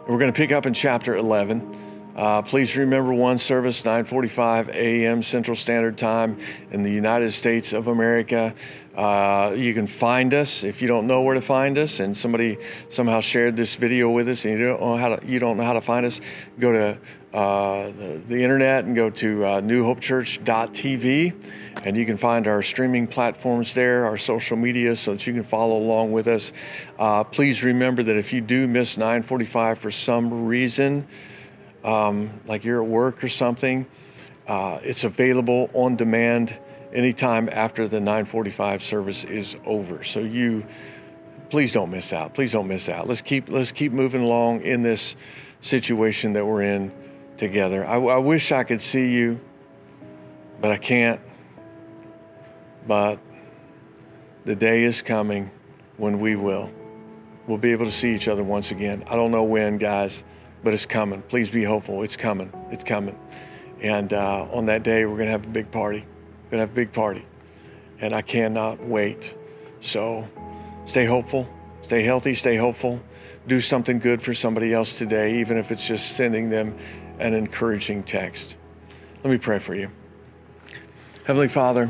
We're 0.08 0.18
going 0.18 0.32
to 0.32 0.36
pick 0.36 0.50
up 0.50 0.66
in 0.66 0.74
chapter 0.74 1.16
11. 1.16 1.76
Uh, 2.16 2.42
please 2.42 2.76
remember 2.76 3.12
one 3.12 3.38
service, 3.38 3.82
9:45 3.82 4.70
a.m. 4.74 5.22
Central 5.22 5.54
Standard 5.54 5.96
Time 5.96 6.38
in 6.72 6.82
the 6.82 6.90
United 6.90 7.30
States 7.30 7.72
of 7.72 7.86
America. 7.86 8.52
Uh, 8.96 9.52
you 9.54 9.74
can 9.74 9.86
find 9.86 10.32
us 10.32 10.64
if 10.64 10.80
you 10.80 10.88
don't 10.88 11.06
know 11.06 11.20
where 11.22 11.34
to 11.34 11.42
find 11.42 11.76
us, 11.76 12.00
and 12.00 12.16
somebody 12.16 12.56
somehow 12.88 13.20
shared 13.20 13.54
this 13.54 13.74
video 13.74 14.10
with 14.10 14.28
us, 14.28 14.44
and 14.44 14.58
you 14.58 14.66
don't 14.66 14.80
know 14.80 14.96
how 14.96 15.14
to 15.14 15.26
you 15.30 15.38
don't 15.38 15.58
know 15.58 15.64
how 15.64 15.74
to 15.74 15.80
find 15.82 16.06
us. 16.06 16.22
Go 16.58 16.72
to 16.72 16.98
uh, 17.36 17.92
the, 18.28 18.42
internet 18.42 18.86
and 18.86 18.96
go 18.96 19.10
to 19.10 19.44
uh, 19.44 19.60
newhopechurch.tv, 19.60 21.34
and 21.84 21.94
you 21.94 22.06
can 22.06 22.16
find 22.16 22.48
our 22.48 22.62
streaming 22.62 23.06
platforms 23.06 23.74
there, 23.74 24.06
our 24.06 24.16
social 24.16 24.56
media, 24.56 24.96
so 24.96 25.12
that 25.12 25.26
you 25.26 25.34
can 25.34 25.44
follow 25.44 25.76
along 25.76 26.12
with 26.12 26.28
us. 26.28 26.54
Uh, 26.98 27.22
please 27.24 27.62
remember 27.62 28.02
that 28.02 28.16
if 28.16 28.32
you 28.32 28.40
do 28.40 28.66
miss 28.66 28.96
9:45 28.96 29.76
for 29.76 29.90
some 29.90 30.46
reason 30.46 31.06
um, 31.84 32.30
like 32.46 32.64
you're 32.64 32.82
at 32.82 32.88
work 32.88 33.22
or 33.22 33.28
something, 33.28 33.84
uh, 34.48 34.78
it's 34.82 35.04
available 35.04 35.68
on 35.74 35.94
demand 35.94 36.58
anytime 36.94 37.50
after 37.52 37.86
the 37.86 37.98
9:45 37.98 38.80
service 38.80 39.24
is 39.24 39.56
over. 39.66 40.02
So 40.04 40.20
you 40.20 40.64
please 41.50 41.74
don't 41.74 41.90
miss 41.90 42.14
out. 42.14 42.32
Please 42.32 42.52
don't 42.52 42.66
miss 42.66 42.88
out. 42.88 43.06
Let's 43.06 43.20
keep 43.20 43.50
let's 43.50 43.72
keep 43.72 43.92
moving 43.92 44.22
along 44.22 44.62
in 44.62 44.80
this 44.80 45.16
situation 45.60 46.32
that 46.32 46.46
we're 46.46 46.62
in 46.62 46.92
together. 47.36 47.86
I, 47.86 47.96
I 47.96 48.18
wish 48.18 48.52
I 48.52 48.64
could 48.64 48.80
see 48.80 49.12
you, 49.12 49.40
but 50.60 50.70
I 50.70 50.76
can't. 50.76 51.20
But 52.86 53.18
the 54.44 54.54
day 54.54 54.84
is 54.84 55.02
coming 55.02 55.50
when 55.96 56.20
we 56.20 56.36
will. 56.36 56.70
We'll 57.46 57.58
be 57.58 57.72
able 57.72 57.86
to 57.86 57.92
see 57.92 58.14
each 58.14 58.28
other 58.28 58.42
once 58.42 58.70
again. 58.70 59.04
I 59.08 59.16
don't 59.16 59.30
know 59.30 59.44
when, 59.44 59.78
guys 59.78 60.24
but 60.66 60.74
it's 60.74 60.84
coming. 60.84 61.22
Please 61.22 61.48
be 61.48 61.62
hopeful. 61.62 62.02
It's 62.02 62.16
coming. 62.16 62.52
It's 62.72 62.82
coming. 62.82 63.16
And 63.80 64.12
uh, 64.12 64.48
on 64.52 64.66
that 64.66 64.82
day, 64.82 65.04
we're 65.04 65.14
going 65.14 65.26
to 65.26 65.30
have 65.30 65.44
a 65.44 65.48
big 65.48 65.70
party. 65.70 66.00
We're 66.00 66.50
going 66.50 66.58
to 66.58 66.66
have 66.66 66.72
a 66.72 66.74
big 66.74 66.92
party. 66.92 67.24
And 68.00 68.12
I 68.12 68.20
cannot 68.20 68.84
wait. 68.84 69.32
So 69.80 70.28
stay 70.84 71.04
hopeful, 71.04 71.48
stay 71.82 72.02
healthy, 72.02 72.34
stay 72.34 72.56
hopeful. 72.56 73.00
Do 73.46 73.60
something 73.60 74.00
good 74.00 74.20
for 74.20 74.34
somebody 74.34 74.74
else 74.74 74.98
today, 74.98 75.38
even 75.38 75.56
if 75.56 75.70
it's 75.70 75.86
just 75.86 76.16
sending 76.16 76.50
them 76.50 76.76
an 77.18 77.34
encouraging 77.34 78.02
text. 78.02 78.56
Let 79.22 79.30
me 79.30 79.38
pray 79.38 79.58
for 79.58 79.74
you. 79.74 79.90
Heavenly 81.24 81.48
Father, 81.48 81.88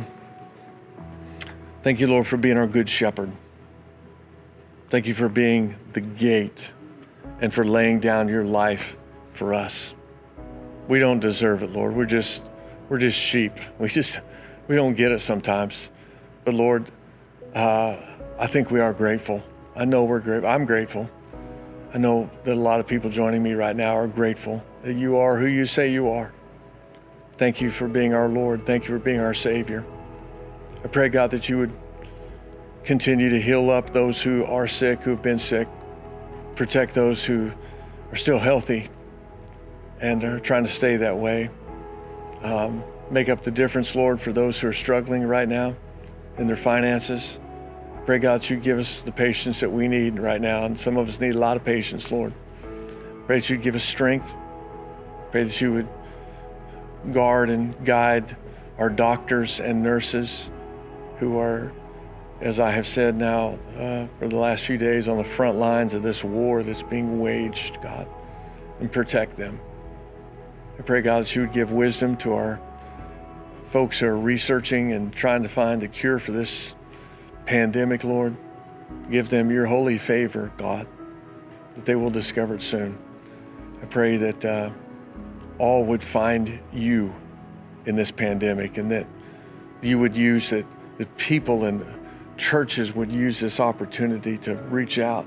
thank 1.83 2.01
you, 2.01 2.07
Lord, 2.07 2.27
for 2.27 2.37
being 2.37 2.57
our 2.57 2.67
good 2.67 2.89
shepherd. 2.89 3.31
Thank 4.89 5.07
you 5.07 5.15
for 5.15 5.29
being 5.29 5.77
the 5.93 6.01
gate 6.01 6.73
and 7.41 7.53
for 7.53 7.65
laying 7.67 8.01
down 8.01 8.29
your 8.29 8.45
life 8.45 8.97
for 9.33 9.53
us. 9.53 9.95
We 10.89 10.99
don't 11.01 11.21
deserve 11.21 11.63
it, 11.63 11.71
Lord. 11.71 11.95
We're 11.95 12.07
just 12.07 12.45
we're 12.89 12.99
just 12.99 13.19
sheep. 13.19 13.53
We 13.79 13.89
just 13.89 14.21
we 14.69 14.77
don't 14.77 14.95
get 14.95 15.13
it 15.13 15.21
sometimes. 15.21 15.91
But 16.45 16.55
Lord, 16.55 16.91
uh, 17.55 17.97
I 18.39 18.47
think 18.47 18.71
we 18.71 18.81
are 18.81 18.93
grateful. 18.93 19.43
I 19.75 19.85
know 19.85 20.05
we're 20.05 20.21
grateful. 20.21 20.49
I'm 20.49 20.65
grateful. 20.65 21.11
I 21.97 21.99
know 21.99 22.29
that 22.45 22.53
a 22.53 22.61
lot 22.61 22.79
of 22.79 22.87
people 22.87 23.09
joining 23.09 23.43
me 23.43 23.55
right 23.55 23.75
now 23.75 23.97
are 23.97 24.07
grateful 24.07 24.63
that 24.83 24.93
you 24.93 25.17
are 25.17 25.39
who 25.39 25.47
you 25.47 25.65
say 25.65 25.91
you 25.91 26.11
are. 26.11 26.31
Thank 27.39 27.63
you 27.63 27.71
for 27.71 27.89
being 27.89 28.13
our 28.13 28.29
Lord. 28.29 28.67
Thank 28.67 28.83
you 28.83 28.91
for 28.91 29.03
being 29.03 29.19
our 29.19 29.33
Savior. 29.33 29.83
I 30.85 30.89
pray, 30.89 31.09
God, 31.09 31.31
that 31.31 31.49
you 31.49 31.57
would 31.57 31.73
continue 32.85 33.31
to 33.31 33.41
heal 33.41 33.71
up 33.71 33.95
those 33.95 34.21
who 34.21 34.45
are 34.45 34.67
sick, 34.67 35.01
who've 35.01 35.23
been 35.23 35.39
sick 35.39 35.69
protect 36.55 36.93
those 36.93 37.25
who 37.25 37.51
are 38.13 38.17
still 38.17 38.39
healthy 38.39 38.91
and 39.99 40.23
are 40.23 40.39
trying 40.39 40.65
to 40.65 40.71
stay 40.71 40.97
that 40.97 41.17
way. 41.17 41.49
Um, 42.43 42.85
make 43.11 43.31
up 43.31 43.41
the 43.41 43.51
difference, 43.51 43.97
Lord, 43.97 44.21
for 44.21 44.35
those 44.35 44.61
who 44.61 44.69
are 44.69 44.75
struggling 44.75 45.23
right 45.23 45.49
now 45.49 45.75
in 46.37 46.47
their 46.47 46.59
finances. 46.59 47.41
Pray, 48.07 48.19
God, 48.19 48.41
that 48.41 48.51
you 48.51 48.57
give 48.57 48.79
us 48.79 49.03
the 49.03 49.13
patience 49.13 49.61
that 49.61 49.71
we 49.71 49.89
need 49.89 50.19
right 50.19 50.41
now. 50.41 50.65
And 50.65 50.79
some 50.79 50.97
of 50.97 51.09
us 51.09 51.21
need 51.21 51.35
a 51.35 51.39
lot 51.39 51.57
of 51.57 51.65
patience, 51.65 52.11
Lord. 52.11 52.33
Pray 53.27 53.39
that 53.39 53.51
you'd 53.51 53.63
give 53.63 53.75
us 53.75 53.85
strength. 53.85 54.33
Pray 55.33 55.43
that 55.43 55.61
you 55.61 55.73
would 55.73 55.89
guard 57.13 57.51
and 57.51 57.85
guide 57.85 58.37
our 58.79 58.89
doctors 58.89 59.61
and 59.61 59.83
nurses 59.83 60.51
who 61.19 61.37
are 61.37 61.73
as 62.41 62.61
I 62.61 62.71
have 62.71 62.87
said 62.87 63.17
now 63.17 63.59
uh, 63.79 64.07
for 64.19 64.29
the 64.29 64.37
last 64.37 64.65
few 64.65 64.77
days, 64.77 65.09
on 65.09 65.17
the 65.17 65.25
front 65.25 65.57
lines 65.57 65.95
of 65.95 66.03
this 66.03 66.23
war 66.23 66.63
that's 66.63 66.83
being 66.83 67.21
waged, 67.21 67.81
God, 67.83 68.07
and 68.81 68.93
protect 68.93 69.37
them. 69.37 69.59
I 70.79 70.83
pray, 70.83 71.01
God, 71.01 71.25
that 71.25 71.35
you 71.35 71.43
would 71.43 71.53
give 71.53 71.73
wisdom 71.73 72.17
to 72.19 72.35
our 72.35 72.61
folks 73.71 73.99
who 73.99 74.07
are 74.07 74.19
researching 74.19 74.93
and 74.93 75.13
trying 75.13 75.43
to 75.43 75.49
find 75.49 75.83
a 75.83 75.89
cure 75.89 76.19
for 76.19 76.33
this 76.33 76.76
pandemic, 77.47 78.05
Lord. 78.05 78.37
Give 79.11 79.29
them 79.29 79.51
your 79.51 79.67
holy 79.67 79.99
favor, 79.99 80.53
God, 80.57 80.87
that 81.75 81.85
they 81.85 81.95
will 81.95 82.11
discover 82.11 82.57
it 82.57 82.63
soon. 82.63 82.99
I 83.83 83.87
pray 83.87 84.17
that 84.17 84.45
uh, 84.45 84.71
all 85.59 85.85
would 85.85 86.03
find 86.03 86.59
you 86.73 87.15
in 87.87 87.95
this 87.95 88.11
pandemic 88.11 88.79
and 88.79 88.91
that 88.91 89.07
you 89.81 89.99
would 89.99 90.17
use 90.17 90.53
it, 90.53 90.67
that 90.99 91.17
people 91.17 91.65
and 91.65 91.85
churches 92.37 92.95
would 92.95 93.13
use 93.13 93.41
this 93.41 93.61
opportunity 93.61 94.37
to 94.39 94.57
reach 94.57 94.99
out 94.99 95.27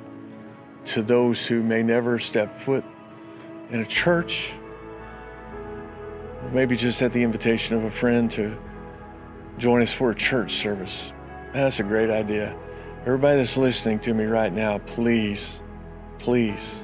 to 0.85 1.01
those 1.01 1.45
who 1.45 1.63
may 1.63 1.83
never 1.83 2.19
step 2.19 2.59
foot 2.59 2.83
in 3.71 3.79
a 3.79 3.85
church, 3.85 4.53
maybe 6.51 6.75
just 6.75 7.01
at 7.01 7.13
the 7.13 7.23
invitation 7.23 7.75
of 7.75 7.83
a 7.83 7.91
friend 7.91 8.29
to 8.31 8.57
join 9.57 9.81
us 9.81 9.93
for 9.93 10.11
a 10.11 10.15
church 10.15 10.51
service. 10.51 11.13
That's 11.53 11.79
a 11.79 11.83
great 11.83 12.11
idea. 12.11 12.55
Everybody 13.01 13.37
that's 13.37 13.57
listening 13.57 13.99
to 13.99 14.13
me 14.13 14.25
right 14.25 14.53
now, 14.53 14.77
please, 14.79 15.61
please 16.19 16.83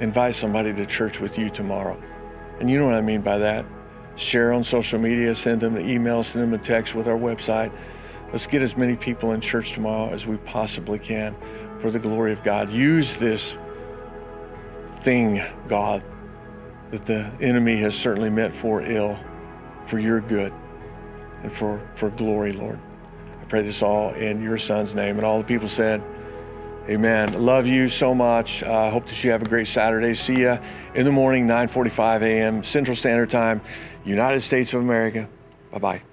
invite 0.00 0.34
somebody 0.34 0.72
to 0.72 0.86
church 0.86 1.18
with 1.20 1.38
you 1.38 1.50
tomorrow. 1.50 2.00
And 2.60 2.70
you 2.70 2.78
know 2.78 2.84
what 2.86 2.94
I 2.94 3.00
mean 3.00 3.20
by 3.20 3.38
that. 3.38 3.66
Share 4.14 4.52
on 4.52 4.62
social 4.62 5.00
media, 5.00 5.34
send 5.34 5.60
them 5.60 5.76
an 5.76 5.88
email, 5.88 6.22
send 6.22 6.44
them 6.44 6.54
a 6.54 6.62
text 6.62 6.94
with 6.94 7.08
our 7.08 7.18
website. 7.18 7.72
Let's 8.30 8.46
get 8.46 8.62
as 8.62 8.76
many 8.76 8.94
people 8.94 9.32
in 9.32 9.40
church 9.40 9.72
tomorrow 9.72 10.12
as 10.12 10.24
we 10.26 10.36
possibly 10.38 10.98
can 10.98 11.34
for 11.78 11.90
the 11.90 11.98
glory 11.98 12.32
of 12.32 12.44
God. 12.44 12.70
Use 12.70 13.16
this 13.18 13.58
thing, 15.00 15.42
God, 15.66 16.04
that 16.90 17.06
the 17.06 17.28
enemy 17.40 17.76
has 17.78 17.96
certainly 17.96 18.30
meant 18.30 18.54
for 18.54 18.82
ill, 18.82 19.18
for 19.86 19.98
your 19.98 20.20
good 20.20 20.52
and 21.42 21.52
for, 21.52 21.82
for 21.96 22.10
glory, 22.10 22.52
Lord. 22.52 22.78
Pray 23.50 23.62
this 23.62 23.82
all 23.82 24.14
in 24.14 24.40
your 24.40 24.56
son's 24.56 24.94
name. 24.94 25.16
And 25.16 25.26
all 25.26 25.38
the 25.38 25.44
people 25.44 25.68
said, 25.68 26.02
Amen. 26.88 27.44
Love 27.44 27.66
you 27.66 27.88
so 27.88 28.14
much. 28.14 28.62
I 28.62 28.86
uh, 28.86 28.90
hope 28.90 29.06
that 29.06 29.22
you 29.22 29.30
have 29.30 29.42
a 29.42 29.48
great 29.48 29.66
Saturday. 29.66 30.14
See 30.14 30.40
you 30.40 30.58
in 30.94 31.04
the 31.04 31.12
morning, 31.12 31.46
9:45 31.46 32.22
a.m. 32.22 32.62
Central 32.62 32.96
Standard 32.96 33.30
Time, 33.30 33.60
United 34.04 34.40
States 34.40 34.72
of 34.72 34.80
America. 34.80 35.28
Bye 35.70 35.78
bye. 35.78 36.09